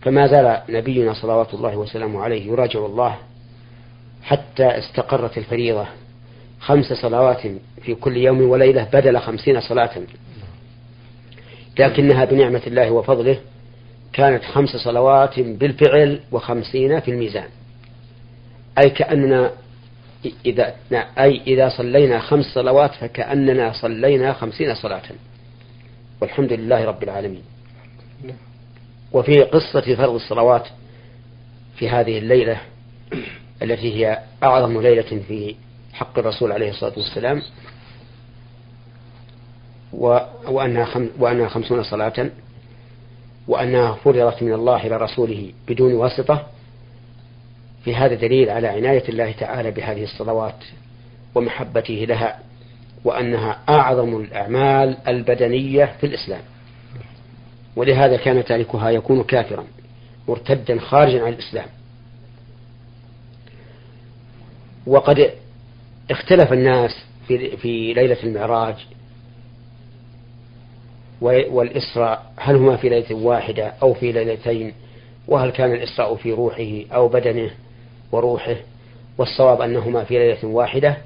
فما 0.03 0.27
زال 0.27 0.63
نبينا 0.69 1.15
صلوات 1.15 1.55
الله 1.55 1.77
وسلامه 1.77 2.23
عليه 2.23 2.47
يراجع 2.47 2.87
الله 2.87 3.17
حتى 4.25 4.67
استقرت 4.79 5.39
الفريضة 5.39 5.87
خمس 6.61 6.93
صلوات 6.93 7.41
في 7.83 7.95
كل 7.95 8.17
يوم 8.17 8.41
وليلة 8.41 8.89
بدل 8.93 9.19
خمسين 9.19 9.61
صلاة. 9.61 9.91
لكنها 11.79 12.25
بنعمة 12.25 12.63
الله 12.67 12.91
وفضله 12.91 13.41
كانت 14.13 14.45
خمس 14.45 14.69
صلوات 14.69 15.41
بالفعل 15.41 16.21
وخمسين 16.33 17.01
في 17.01 17.11
الميزان. 17.11 17.49
أي 18.79 18.91
كأننا 18.91 19.51
إذا 20.47 20.75
أي 21.19 21.41
إذا 21.47 21.69
صلينا 21.69 22.19
خمس 22.19 22.45
صلوات 22.45 22.95
فكأننا 22.95 23.73
صلينا 23.73 24.33
خمسين 24.33 24.75
صلاة. 24.75 25.03
والحمد 26.21 26.53
لله 26.53 26.85
رب 26.85 27.03
العالمين. 27.03 27.43
وفي 29.13 29.43
قصة 29.43 29.95
فرض 29.95 30.15
الصلوات 30.15 30.67
في 31.77 31.89
هذه 31.89 32.19
الليلة 32.19 32.61
التي 33.63 33.95
هي 33.95 34.19
أعظم 34.43 34.81
ليلة 34.81 35.23
في 35.29 35.55
حق 35.93 36.19
الرسول 36.19 36.53
عليه 36.53 36.71
الصلاة 36.71 36.93
والسلام 36.97 37.43
وأنها, 40.49 40.85
خم 40.85 41.09
وأنها 41.19 41.49
خمسون 41.49 41.83
صلاة 41.83 42.31
وأنها 43.49 43.95
فرضت 43.95 44.43
من 44.43 44.53
الله 44.53 44.87
إلى 44.87 44.97
رسوله 44.97 45.53
بدون 45.69 45.93
واسطة 45.93 46.47
في 47.85 47.95
هذا 47.95 48.15
دليل 48.15 48.51
على 48.51 48.69
عناية 48.69 49.09
الله 49.09 49.33
تعالى 49.33 49.71
بهذه 49.71 50.03
الصلوات 50.03 50.65
ومحبته 51.35 52.05
لها 52.09 52.39
وأنها 53.05 53.59
أعظم 53.69 54.17
الأعمال 54.17 54.97
البدنية 55.09 55.95
في 56.01 56.07
الإسلام. 56.07 56.41
ولهذا 57.77 58.17
كان 58.17 58.45
تاركها 58.45 58.91
يكون 58.91 59.23
كافرا 59.23 59.65
مرتدا 60.29 60.81
خارجا 60.81 61.23
عن 61.23 61.33
الإسلام. 61.33 61.67
وقد 64.87 65.31
اختلف 66.11 66.53
الناس 66.53 66.91
في, 67.29 67.57
في 67.57 67.95
ليلة 67.95 68.23
المعراج 68.23 68.75
والإسراء 71.21 72.33
هل 72.37 72.57
هما 72.57 72.77
في 72.77 72.89
ليلة 72.89 73.15
واحدة 73.15 73.73
أو 73.83 73.95
في 73.95 74.13
ليلتين 74.13 74.73
وهل 75.29 75.51
كان 75.51 75.73
الإسراء 75.73 76.17
في 76.17 76.33
روحه 76.33 76.95
أو 76.95 77.09
بدنه 77.09 77.51
وروحه 78.13 78.57
والصواب 79.19 79.61
أنهما 79.61 80.05
في 80.05 80.19
ليلة 80.19 80.45
واحدة 80.45 80.97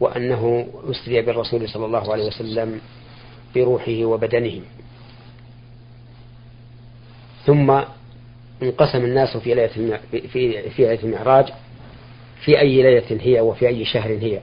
وأنه 0.00 0.66
أسري 0.90 1.22
بالرسول 1.22 1.68
صلى 1.68 1.86
الله 1.86 2.12
عليه 2.12 2.24
وسلم 2.24 2.80
بروحه 3.54 4.04
وبدنه. 4.04 4.60
ثم 7.46 7.80
انقسم 8.62 9.04
الناس 9.04 9.36
في 9.36 9.54
ليلة 9.54 9.98
في 10.10 10.70
في 10.70 10.82
ليلة 10.82 11.02
المعراج 11.02 11.52
في 12.44 12.60
أي 12.60 12.82
ليلة 12.82 13.18
هي 13.20 13.40
وفي 13.40 13.68
أي 13.68 13.84
شهر 13.84 14.10
هي. 14.10 14.40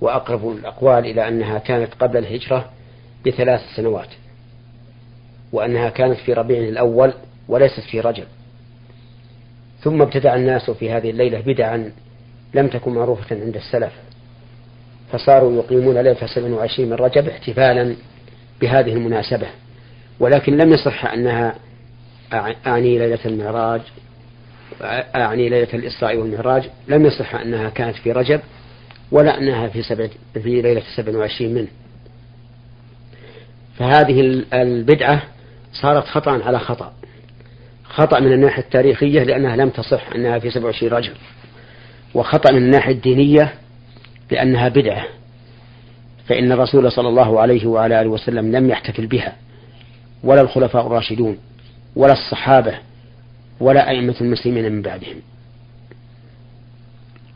وأقرب 0.00 0.48
الأقوال 0.48 1.06
إلى 1.06 1.28
أنها 1.28 1.58
كانت 1.58 1.94
قبل 1.94 2.16
الهجرة 2.16 2.70
بثلاث 3.26 3.60
سنوات 3.76 4.08
وأنها 5.52 5.88
كانت 5.88 6.18
في 6.18 6.32
ربيع 6.32 6.58
الأول 6.58 7.12
وليست 7.48 7.80
في 7.80 8.00
رجب. 8.00 8.24
ثم 9.80 10.02
ابتدع 10.02 10.34
الناس 10.34 10.70
في 10.70 10.90
هذه 10.90 11.10
الليلة 11.10 11.40
بدعا 11.40 11.92
لم 12.54 12.68
تكن 12.68 12.92
معروفة 12.94 13.36
عند 13.40 13.56
السلف 13.56 13.92
فصاروا 15.12 15.62
يقيمون 15.62 15.94
ليلة 15.94 16.26
27 16.26 16.88
من 16.88 16.96
رجب 16.96 17.28
احتفالا 17.28 17.96
بهذه 18.60 18.92
المناسبة. 18.92 19.46
ولكن 20.20 20.56
لم 20.56 20.72
يصح 20.72 21.04
أنها 21.04 21.54
أعني 22.66 22.98
ليلة 22.98 23.18
المعراج 23.26 23.80
أعني 24.82 25.48
ليلة 25.48 25.68
الإسراء 25.74 26.16
والمعراج 26.16 26.70
لم 26.88 27.06
يصح 27.06 27.34
أنها 27.34 27.68
كانت 27.68 27.96
في 27.96 28.12
رجب 28.12 28.40
ولا 29.12 29.38
أنها 29.38 29.68
في 29.68 29.82
سبع 29.82 30.08
في 30.34 30.62
ليلة 30.62 30.82
27 30.96 31.54
منه. 31.54 31.68
فهذه 33.78 34.44
البدعة 34.52 35.22
صارت 35.72 36.04
خطأ 36.04 36.44
على 36.44 36.58
خطأ. 36.58 36.92
خطأ 37.84 38.20
من 38.20 38.32
الناحية 38.32 38.62
التاريخية 38.62 39.22
لأنها 39.22 39.56
لم 39.56 39.68
تصح 39.68 40.12
أنها 40.14 40.38
في 40.38 40.50
27 40.50 40.92
رجب. 40.92 41.12
وخطأ 42.14 42.52
من 42.52 42.62
الناحية 42.62 42.92
الدينية 42.92 43.54
لأنها 44.30 44.68
بدعة. 44.68 45.04
فإن 46.28 46.52
الرسول 46.52 46.92
صلى 46.92 47.08
الله 47.08 47.40
عليه 47.40 47.66
وعلى 47.66 48.00
آله 48.00 48.10
وسلم 48.10 48.56
لم 48.56 48.70
يحتفل 48.70 49.06
بها. 49.06 49.36
ولا 50.24 50.40
الخلفاء 50.40 50.86
الراشدون 50.86 51.38
ولا 51.96 52.12
الصحابة 52.12 52.74
ولا 53.60 53.90
أئمة 53.90 54.14
المسلمين 54.20 54.72
من 54.72 54.82
بعدهم. 54.82 55.16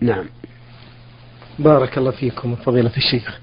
نعم. 0.00 0.24
بارك 1.58 1.98
الله 1.98 2.10
فيكم 2.10 2.54
فضيلة 2.54 2.92
الشيخ. 2.96 3.40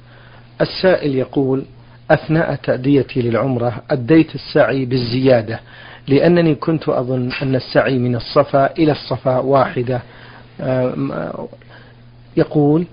السائل 0.62 1.16
يقول 1.16 1.66
أثناء 2.12 2.56
تأديتي 2.56 3.22
للعمرة 3.22 3.84
أديت 3.92 4.36
السعي 4.36 4.86
بالزيادة 4.86 5.60
لأنني 6.08 6.56
كنت 6.56 6.90
أظن 6.90 7.32
أن 7.42 7.56
السعي 7.56 7.98
من 7.98 8.16
الصفا 8.16 8.74
إلى 8.78 8.92
الصفا 8.92 9.38
واحدة. 9.38 10.02
يقول 12.38 12.86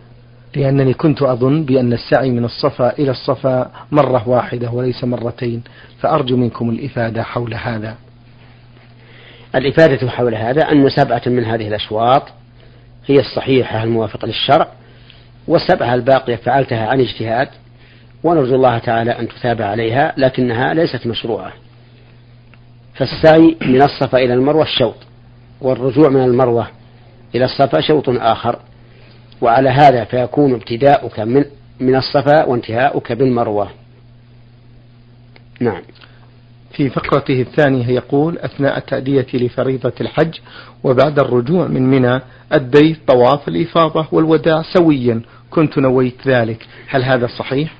لأنني 0.57 0.95
كنت 0.95 1.23
أظن 1.23 1.65
بأن 1.65 1.93
السعي 1.93 2.31
من 2.31 2.45
الصفا 2.45 2.99
إلى 2.99 3.11
الصفا 3.11 3.73
مرة 3.93 4.29
واحدة 4.29 4.71
وليس 4.71 5.05
مرتين 5.05 5.63
فأرجو 6.01 6.37
منكم 6.37 6.71
الإفادة 6.71 7.23
حول 7.23 7.55
هذا. 7.55 7.97
الإفادة 9.57 10.11
حول 10.11 10.35
هذا 10.35 10.63
أن 10.63 10.91
سبعة 10.91 11.23
من 11.27 11.45
هذه 11.45 11.69
الأشواط 11.69 12.23
هي 13.07 13.21
الصحيحة 13.21 13.83
الموافقة 13.83 14.27
للشرع 14.27 14.69
والسبعة 15.49 15.95
الباقية 15.95 16.37
فعلتها 16.37 16.87
عن 16.87 17.01
اجتهاد 17.01 17.49
ونرجو 18.25 18.55
الله 18.55 18.79
تعالى 18.79 19.11
أن 19.11 19.29
تثاب 19.29 19.63
عليها 19.63 20.15
لكنها 20.17 20.75
ليست 20.75 21.07
مشروعة. 21.07 21.53
فالسعي 22.95 23.57
من 23.63 23.83
الصفا 23.83 24.19
إلى 24.19 24.35
المروة 24.35 24.63
الشوط 24.63 24.97
والرجوع 25.61 26.09
من 26.09 26.25
المروة 26.25 26.69
إلى 27.35 27.45
الصفا 27.45 27.81
شوط 27.81 28.09
آخر 28.09 28.59
وعلى 29.41 29.71
هذا 29.71 30.05
فيكون 30.05 30.55
ابتداؤك 30.55 31.21
من 31.21 31.45
من 31.81 31.97
الصفا 31.97 32.45
وانتهاؤك 32.45 33.13
بالمروة. 33.13 33.71
نعم. 35.61 35.83
في 36.77 36.91
فقرته 36.91 37.41
الثانية 37.41 37.89
يقول 37.89 38.39
أثناء 38.39 38.79
تأديتي 38.79 39.39
لفريضة 39.39 39.93
الحج 40.01 40.35
وبعد 40.85 41.19
الرجوع 41.19 41.67
من 41.67 41.91
منى 41.91 42.21
أديت 42.53 42.99
طواف 43.09 43.49
الإفاضة 43.49 44.07
والوداع 44.13 44.63
سويا 44.63 45.23
كنت 45.51 45.79
نويت 45.79 46.29
ذلك 46.29 46.67
هل 46.89 47.03
هذا 47.05 47.27
صحيح؟ 47.27 47.75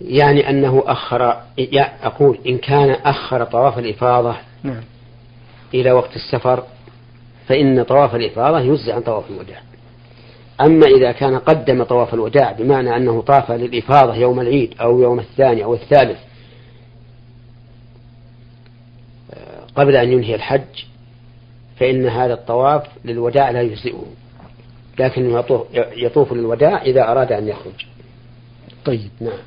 يعني 0.00 0.50
أنه 0.50 0.82
أخر 0.86 1.36
أقول 2.02 2.38
إن 2.46 2.58
كان 2.58 2.90
أخر 2.90 3.44
طواف 3.44 3.78
الإفاضة 3.78 4.36
نعم. 4.62 4.82
إلى 5.74 5.92
وقت 5.92 6.16
السفر 6.16 6.62
فإن 7.48 7.82
طواف 7.82 8.14
الإفاضة 8.14 8.60
يجزي 8.60 8.92
عن 8.92 9.00
طواف 9.00 9.30
الوداع 9.30 9.60
أما 10.62 10.86
إذا 10.86 11.12
كان 11.12 11.38
قدم 11.38 11.82
طواف 11.82 12.14
الوداع 12.14 12.52
بمعنى 12.52 12.96
أنه 12.96 13.22
طاف 13.22 13.50
للإفاضة 13.50 14.14
يوم 14.14 14.40
العيد 14.40 14.74
أو 14.80 15.00
يوم 15.00 15.20
الثاني 15.20 15.64
أو 15.64 15.74
الثالث 15.74 16.18
قبل 19.76 19.96
أن 19.96 20.12
ينهي 20.12 20.34
الحج 20.34 20.84
فإن 21.80 22.06
هذا 22.06 22.34
الطواف 22.34 22.82
للوداع 23.04 23.50
لا 23.50 23.62
يجزئه 23.62 24.04
لكن 24.98 25.42
يطوف 25.96 26.32
للوداع 26.32 26.82
إذا 26.82 27.10
أراد 27.10 27.32
أن 27.32 27.48
يخرج. 27.48 27.86
طيب. 28.84 29.10
نعم. 29.20 29.38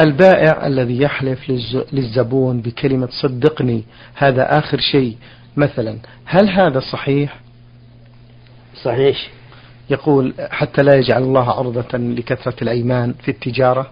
البائع 0.00 0.66
الذي 0.66 1.02
يحلف 1.02 1.50
للزبون 1.92 2.60
بكلمة 2.60 3.08
صدقني 3.22 3.84
هذا 4.14 4.58
آخر 4.58 4.78
شيء. 4.92 5.16
مثلا 5.56 5.98
هل 6.24 6.48
هذا 6.48 6.80
صحيح؟ 6.80 7.40
صحيح. 8.82 9.30
يقول 9.90 10.34
حتى 10.50 10.82
لا 10.82 10.94
يجعل 10.94 11.22
الله 11.22 11.50
عرضة 11.50 11.98
لكثرة 11.98 12.62
الأيمان 12.62 13.12
في 13.12 13.30
التجارة. 13.30 13.90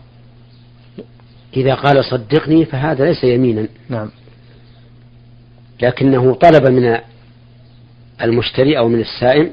إذا 1.56 1.74
قال 1.74 2.04
صدقني 2.04 2.64
فهذا 2.64 3.04
ليس 3.04 3.24
يمينا. 3.24 3.68
نعم. 3.88 4.10
لكنه 5.82 6.34
طلب 6.34 6.66
من 6.68 6.98
المشتري 8.22 8.78
أو 8.78 8.88
من 8.88 9.00
السائم 9.00 9.50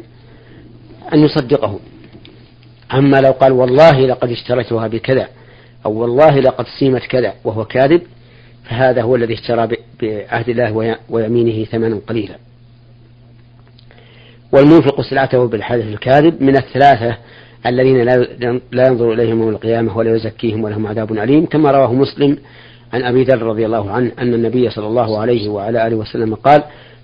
أن 1.13 1.19
يصدقه. 1.19 1.79
أما 2.93 3.17
لو 3.17 3.31
قال 3.31 3.51
والله 3.51 4.05
لقد 4.05 4.31
اشتريتها 4.31 4.87
بكذا 4.87 5.27
أو 5.85 5.93
والله 5.93 6.39
لقد 6.39 6.65
سيمت 6.79 7.01
كذا 7.01 7.33
وهو 7.43 7.65
كاذب 7.65 8.01
فهذا 8.63 9.01
هو 9.01 9.15
الذي 9.15 9.33
اشترى 9.33 9.67
بعهد 10.01 10.49
الله 10.49 10.97
ويمينه 11.09 11.65
ثمنا 11.65 12.01
قليلا. 12.07 12.35
والمنفق 14.51 15.01
سلعته 15.01 15.47
بالحدث 15.47 15.83
الكاذب 15.83 16.41
من 16.41 16.57
الثلاثة 16.57 17.17
الذين 17.65 18.03
لا 18.71 18.87
ينظر 18.87 19.13
إليهم 19.13 19.39
يوم 19.39 19.49
القيامة 19.49 19.97
ولا 19.97 20.15
يزكيهم 20.15 20.63
ولهم 20.63 20.87
عذاب 20.87 21.11
أليم 21.11 21.45
كما 21.45 21.71
رواه 21.71 21.93
مسلم 21.93 22.37
عن 22.93 23.03
أبي 23.03 23.23
ذر 23.23 23.41
رضي 23.41 23.65
الله 23.65 23.91
عنه 23.91 24.11
أن 24.19 24.33
النبي 24.33 24.69
صلى 24.69 24.87
الله 24.87 25.19
عليه 25.19 25.49
وعلى 25.49 25.87
آله 25.87 25.95
وسلم 25.95 26.35
قال 26.35 26.63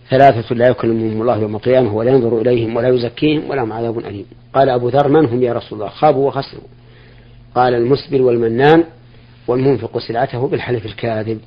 ثلاثة 0.10 0.56
لا 0.56 0.70
يكلمهم 0.70 1.22
الله 1.22 1.38
يوم 1.38 1.56
القيامة 1.56 1.96
ولا 1.96 2.12
ينظر 2.12 2.42
إليهم 2.42 2.76
ولا 2.76 2.88
يزكيهم 2.90 3.50
ولهم 3.50 3.74
عذاب 3.74 4.00
أليم. 4.00 4.26
قال 4.54 4.70
أبو 4.70 4.90
ذر 4.90 5.08
من 5.08 5.26
هم 5.26 5.44
يا 5.44 5.54
رسول 5.54 5.80
الله؟ 5.80 5.90
خابوا 5.90 6.28
وخسروا. 6.28 6.64
قال 7.56 7.74
المسبل 7.74 8.22
والمنان 8.22 8.84
والمنفق 9.48 9.98
سلعته 9.98 10.48
بالحلف 10.48 10.86
الكاذب. 10.86 11.40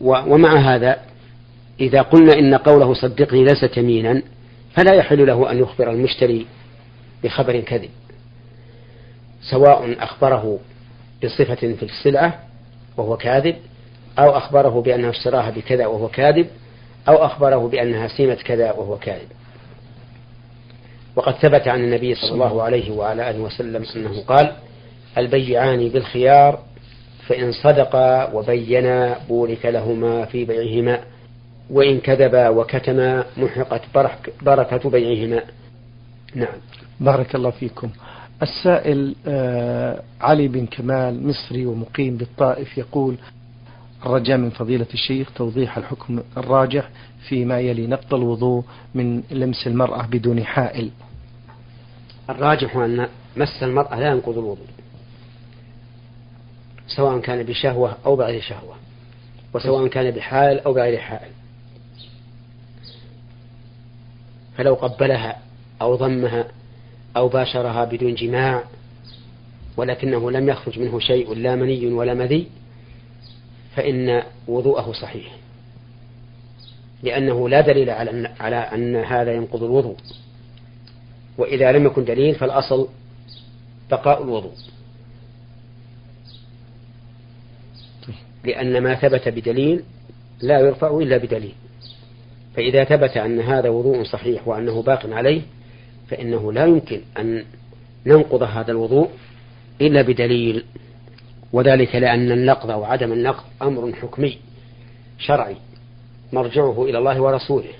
ومع 0.00 0.74
هذا 0.74 0.96
إذا 1.80 2.02
قلنا 2.02 2.32
إن 2.32 2.54
قوله 2.54 2.94
صدقني 2.94 3.44
ليست 3.44 3.76
يمينا 3.76 4.22
فلا 4.74 4.94
يحل 4.94 5.26
له 5.26 5.50
أن 5.50 5.58
يخبر 5.58 5.90
المشتري 5.90 6.46
بخبر 7.24 7.60
كذب 7.60 7.90
سواء 9.50 9.96
أخبره 10.02 10.58
بصفة 11.24 11.54
في 11.54 11.82
السلعة 11.82 12.38
وهو 12.96 13.16
كاذب 13.16 13.56
أو 14.18 14.36
أخبره 14.36 14.82
بأنه 14.82 15.10
اشتراها 15.10 15.50
بكذا 15.50 15.86
وهو 15.86 16.08
كاذب 16.08 16.46
أو 17.08 17.14
أخبره 17.14 17.68
بأنها 17.68 18.08
سيمة 18.08 18.34
كذا 18.34 18.72
وهو 18.72 18.98
كاذب. 18.98 19.28
وقد 21.16 21.34
ثبت 21.34 21.68
عن 21.68 21.84
النبي 21.84 22.14
صلى 22.14 22.32
الله 22.32 22.62
عليه 22.62 22.90
وعلى 22.90 23.30
آله 23.30 23.38
وسلم 23.38 23.84
أنه 23.96 24.20
قال 24.20 24.52
البيعان 25.18 25.88
بالخيار 25.88 26.58
فإن 27.26 27.52
صدقا 27.52 28.32
وبينا 28.32 29.18
بورك 29.28 29.66
لهما 29.66 30.24
في 30.24 30.44
بيعهما. 30.44 31.00
وإن 31.70 32.00
كذبا 32.00 32.48
وكتما 32.48 33.24
محقت 33.36 33.82
بركة 34.42 34.90
بيعهما. 34.90 35.42
نعم. 36.34 36.54
بارك 37.00 37.34
الله 37.34 37.50
فيكم. 37.50 37.90
السائل 38.42 39.14
آه 39.26 40.02
علي 40.20 40.48
بن 40.48 40.66
كمال 40.66 41.26
مصري 41.26 41.66
ومقيم 41.66 42.16
بالطائف 42.16 42.78
يقول 42.78 43.16
الرجاء 44.06 44.36
من 44.36 44.50
فضيلة 44.50 44.86
الشيخ 44.94 45.30
توضيح 45.34 45.78
الحكم 45.78 46.22
الراجح 46.36 46.88
فيما 47.28 47.60
يلي 47.60 47.86
نقض 47.86 48.14
الوضوء 48.14 48.64
من 48.94 49.22
لمس 49.30 49.66
المرأة 49.66 50.06
بدون 50.06 50.44
حائل. 50.44 50.90
الراجح 52.30 52.76
أن 52.76 53.08
مس 53.36 53.62
المرأة 53.62 54.00
لا 54.00 54.06
ينقض 54.10 54.38
الوضوء 54.38 54.66
سواء 56.88 57.20
كان 57.20 57.42
بشهوة 57.42 57.96
أو 58.06 58.16
بغير 58.16 58.40
شهوة 58.40 58.74
وسواء 59.54 59.86
كان 59.86 60.10
بحال 60.10 60.60
أو 60.60 60.72
بغير 60.72 60.98
حال 60.98 61.28
فلو 64.56 64.74
قبلها 64.74 65.38
أو 65.82 65.94
ضمها 65.94 66.48
أو 67.16 67.28
باشرها 67.28 67.84
بدون 67.84 68.14
جماع 68.14 68.64
ولكنه 69.76 70.30
لم 70.30 70.48
يخرج 70.48 70.78
منه 70.78 70.98
شيء 70.98 71.34
لا 71.34 71.56
مني 71.56 71.86
ولا 71.86 72.14
مذي 72.14 72.48
فإن 73.76 74.22
وضوءه 74.48 74.92
صحيح. 74.92 75.32
لأنه 77.02 77.48
لا 77.48 77.60
دليل 77.60 77.90
على 77.90 78.10
أن, 78.10 78.26
على 78.40 78.56
أن 78.56 78.96
هذا 78.96 79.34
ينقض 79.34 79.62
الوضوء. 79.62 79.96
وإذا 81.38 81.72
لم 81.72 81.86
يكن 81.86 82.04
دليل 82.04 82.34
فالأصل 82.34 82.88
بقاء 83.90 84.22
الوضوء. 84.22 84.54
لأن 88.44 88.82
ما 88.82 88.94
ثبت 88.94 89.28
بدليل 89.28 89.82
لا 90.42 90.60
يرفع 90.60 90.98
إلا 90.98 91.16
بدليل. 91.16 91.54
فإذا 92.56 92.84
ثبت 92.84 93.16
أن 93.16 93.40
هذا 93.40 93.68
وضوء 93.68 94.04
صحيح 94.04 94.48
وأنه 94.48 94.82
باق 94.82 95.06
عليه 95.12 95.42
فإنه 96.08 96.52
لا 96.52 96.64
يمكن 96.66 97.00
أن 97.18 97.44
ننقض 98.06 98.42
هذا 98.42 98.70
الوضوء 98.70 99.10
إلا 99.80 100.02
بدليل 100.02 100.64
وذلك 101.52 101.94
لأن 101.94 102.32
النقض 102.32 102.70
أو 102.70 102.84
عدم 102.84 103.12
النقض 103.12 103.44
أمر 103.62 103.92
حكمي 103.92 104.38
شرعي 105.18 105.56
مرجعه 106.32 106.84
إلى 106.84 106.98
الله 106.98 107.20
ورسوله. 107.20 107.70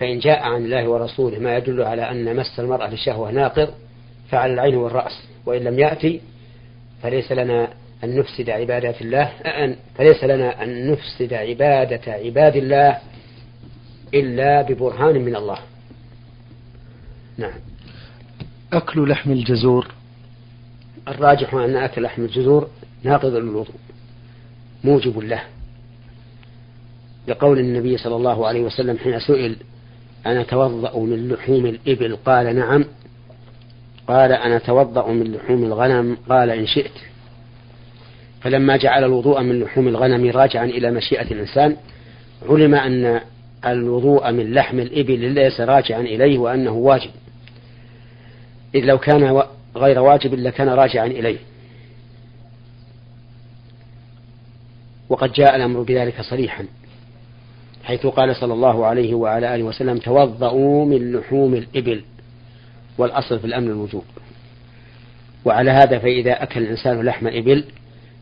فإن 0.00 0.18
جاء 0.18 0.42
عن 0.42 0.64
الله 0.64 0.88
ورسوله 0.88 1.38
ما 1.38 1.56
يدل 1.56 1.82
على 1.82 2.10
أن 2.10 2.36
مس 2.36 2.60
المرأة 2.60 2.90
للشهوة 2.90 3.30
ناقض 3.30 3.68
فعلى 4.28 4.52
العين 4.52 4.76
والرأس 4.76 5.22
وإن 5.46 5.64
لم 5.64 5.78
يأتي 5.78 6.20
فليس 7.02 7.32
لنا 7.32 7.68
أن 8.04 8.18
نفسد 8.18 8.50
عبادات 8.50 9.02
الله 9.02 9.22
أن 9.44 9.76
فليس 9.94 10.24
لنا 10.24 10.62
أن 10.62 10.90
نفسد 10.90 11.32
عبادة 11.32 12.12
عباد 12.12 12.56
الله. 12.56 12.98
إلا 14.14 14.62
ببرهان 14.62 15.24
من 15.24 15.36
الله. 15.36 15.58
نعم. 17.38 17.58
أكل 18.72 19.08
لحم 19.08 19.32
الجزور. 19.32 19.86
الراجح 21.08 21.54
أن 21.54 21.76
أكل 21.76 22.02
لحم 22.02 22.22
الجزور 22.22 22.68
ناقض 23.02 23.34
للوضوء 23.34 23.74
موجب 24.84 25.18
له. 25.18 25.42
لقول 27.28 27.58
النبي 27.58 27.96
صلى 27.96 28.16
الله 28.16 28.46
عليه 28.46 28.60
وسلم 28.60 28.98
حين 28.98 29.20
سئل 29.20 29.56
أنا 30.26 30.40
أتوضأ 30.40 30.98
من 30.98 31.28
لحوم 31.28 31.66
الإبل 31.66 32.16
قال 32.16 32.56
نعم. 32.56 32.84
قال 34.08 34.32
أنا 34.32 34.56
أتوضأ 34.56 35.12
من 35.12 35.32
لحوم 35.32 35.64
الغنم 35.64 36.16
قال 36.28 36.50
إن 36.50 36.66
شئت. 36.66 36.92
فلما 38.40 38.76
جعل 38.76 39.04
الوضوء 39.04 39.42
من 39.42 39.60
لحوم 39.60 39.88
الغنم 39.88 40.30
راجعا 40.30 40.64
إلى 40.64 40.90
مشيئة 40.90 41.32
الإنسان 41.32 41.76
علم 42.48 42.74
أن 42.74 43.20
الوضوء 43.66 44.32
من 44.32 44.52
لحم 44.52 44.80
الإبل 44.80 45.30
ليس 45.30 45.60
راجعا 45.60 46.00
إليه 46.00 46.38
وأنه 46.38 46.72
واجب. 46.72 47.10
إذ 48.74 48.84
لو 48.84 48.98
كان 48.98 49.42
غير 49.76 49.98
واجب 49.98 50.34
لكان 50.34 50.68
راجعا 50.68 51.06
إليه. 51.06 51.38
وقد 55.08 55.32
جاء 55.32 55.56
الأمر 55.56 55.82
بذلك 55.82 56.20
صريحا 56.20 56.64
حيث 57.84 58.06
قال 58.06 58.36
صلى 58.36 58.54
الله 58.54 58.86
عليه 58.86 59.14
وعلى 59.14 59.54
آله 59.54 59.64
وسلم 59.64 59.98
توضؤوا 59.98 60.86
من 60.86 61.12
لحوم 61.12 61.54
الإبل 61.54 62.02
والأصل 62.98 63.38
في 63.38 63.46
الأمر 63.46 63.70
الوجوب. 63.70 64.04
وعلى 65.44 65.70
هذا 65.70 65.98
فإذا 65.98 66.42
أكل 66.42 66.62
الإنسان 66.62 67.00
لحم 67.02 67.26
إبل 67.26 67.64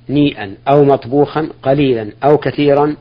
نيئا 0.08 0.54
أو 0.68 0.84
مطبوخا 0.84 1.48
قليلا 1.62 2.12
أو 2.24 2.38
كثيرا 2.38 2.96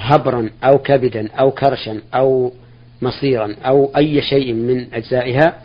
هبرا 0.00 0.50
أو 0.64 0.78
كبدا 0.78 1.28
أو 1.32 1.50
كرشا 1.50 2.00
أو 2.14 2.52
مصيرا 3.02 3.56
أو 3.64 3.90
أي 3.96 4.22
شيء 4.22 4.52
من 4.52 4.94
أجزائها 4.94 5.58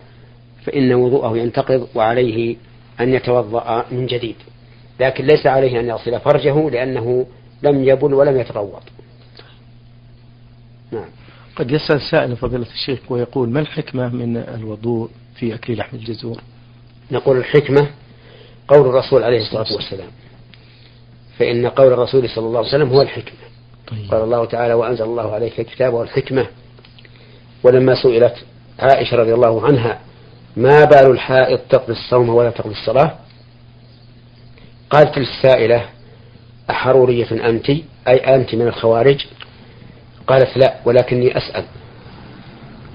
فإن 0.63 0.93
وضوءه 0.93 1.37
ينتقض 1.37 1.87
وعليه 1.95 2.55
أن 2.99 3.13
يتوضأ 3.13 3.85
من 3.91 4.05
جديد. 4.05 4.35
لكن 4.99 5.25
ليس 5.25 5.47
عليه 5.47 5.79
أن 5.79 5.85
يغسل 5.85 6.19
فرجه 6.19 6.69
لأنه 6.69 7.25
لم 7.63 7.83
يبل 7.83 8.13
ولم 8.13 8.39
يتغوط 8.39 8.83
نعم. 10.91 11.05
قد 11.55 11.71
يسأل 11.71 12.01
سائل 12.11 12.37
فضيلة 12.37 12.67
الشيخ 12.73 12.99
ويقول 13.09 13.49
ما 13.49 13.59
الحكمة 13.59 14.09
من 14.09 14.37
الوضوء 14.37 15.09
في 15.35 15.55
أكل 15.55 15.77
لحم 15.77 15.97
الجزور؟ 15.97 16.41
نقول 17.11 17.37
الحكمة 17.37 17.89
قول 18.67 18.87
الرسول 18.87 19.23
عليه 19.23 19.41
الصلاة 19.41 19.73
والسلام. 19.75 20.09
فإن 21.37 21.67
قول 21.67 21.93
الرسول 21.93 22.29
صلى 22.29 22.47
الله 22.47 22.57
عليه 22.57 22.69
وسلم 22.69 22.89
هو 22.89 23.01
الحكمة. 23.01 23.39
طيب. 23.87 24.11
قال 24.11 24.23
الله 24.23 24.45
تعالى 24.45 24.73
وأنزل 24.73 25.03
الله 25.03 25.33
عليك 25.33 25.59
الكتاب 25.59 25.93
والحكمة 25.93 26.47
ولما 27.63 27.95
سئلت 28.03 28.35
عائشة 28.79 29.17
رضي 29.17 29.33
الله 29.33 29.65
عنها 29.65 29.99
ما 30.57 30.83
بال 30.83 31.11
الحائض 31.11 31.59
تقضي 31.69 31.93
الصوم 31.93 32.29
ولا 32.29 32.49
تقضي 32.49 32.71
الصلاة؟ 32.73 33.15
قالت 34.89 35.17
للسائلة 35.17 35.85
أحرورية 36.69 37.31
أنت؟ 37.31 37.69
أي 38.07 38.35
أنت 38.35 38.55
من 38.55 38.67
الخوارج؟ 38.67 39.25
قالت 40.27 40.57
لا 40.57 40.75
ولكني 40.85 41.37
أسأل. 41.37 41.65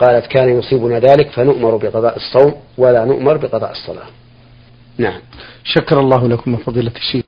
قالت 0.00 0.26
كان 0.26 0.58
يصيبنا 0.58 0.98
ذلك 0.98 1.30
فنؤمر 1.30 1.76
بقضاء 1.76 2.16
الصوم 2.16 2.54
ولا 2.78 3.04
نؤمر 3.04 3.36
بقضاء 3.36 3.70
الصلاة. 3.70 4.06
نعم. 4.98 5.20
شكر 5.64 6.00
الله 6.00 6.28
لكم 6.28 6.56
فضيلة 6.56 6.92
الشيخ. 6.96 7.24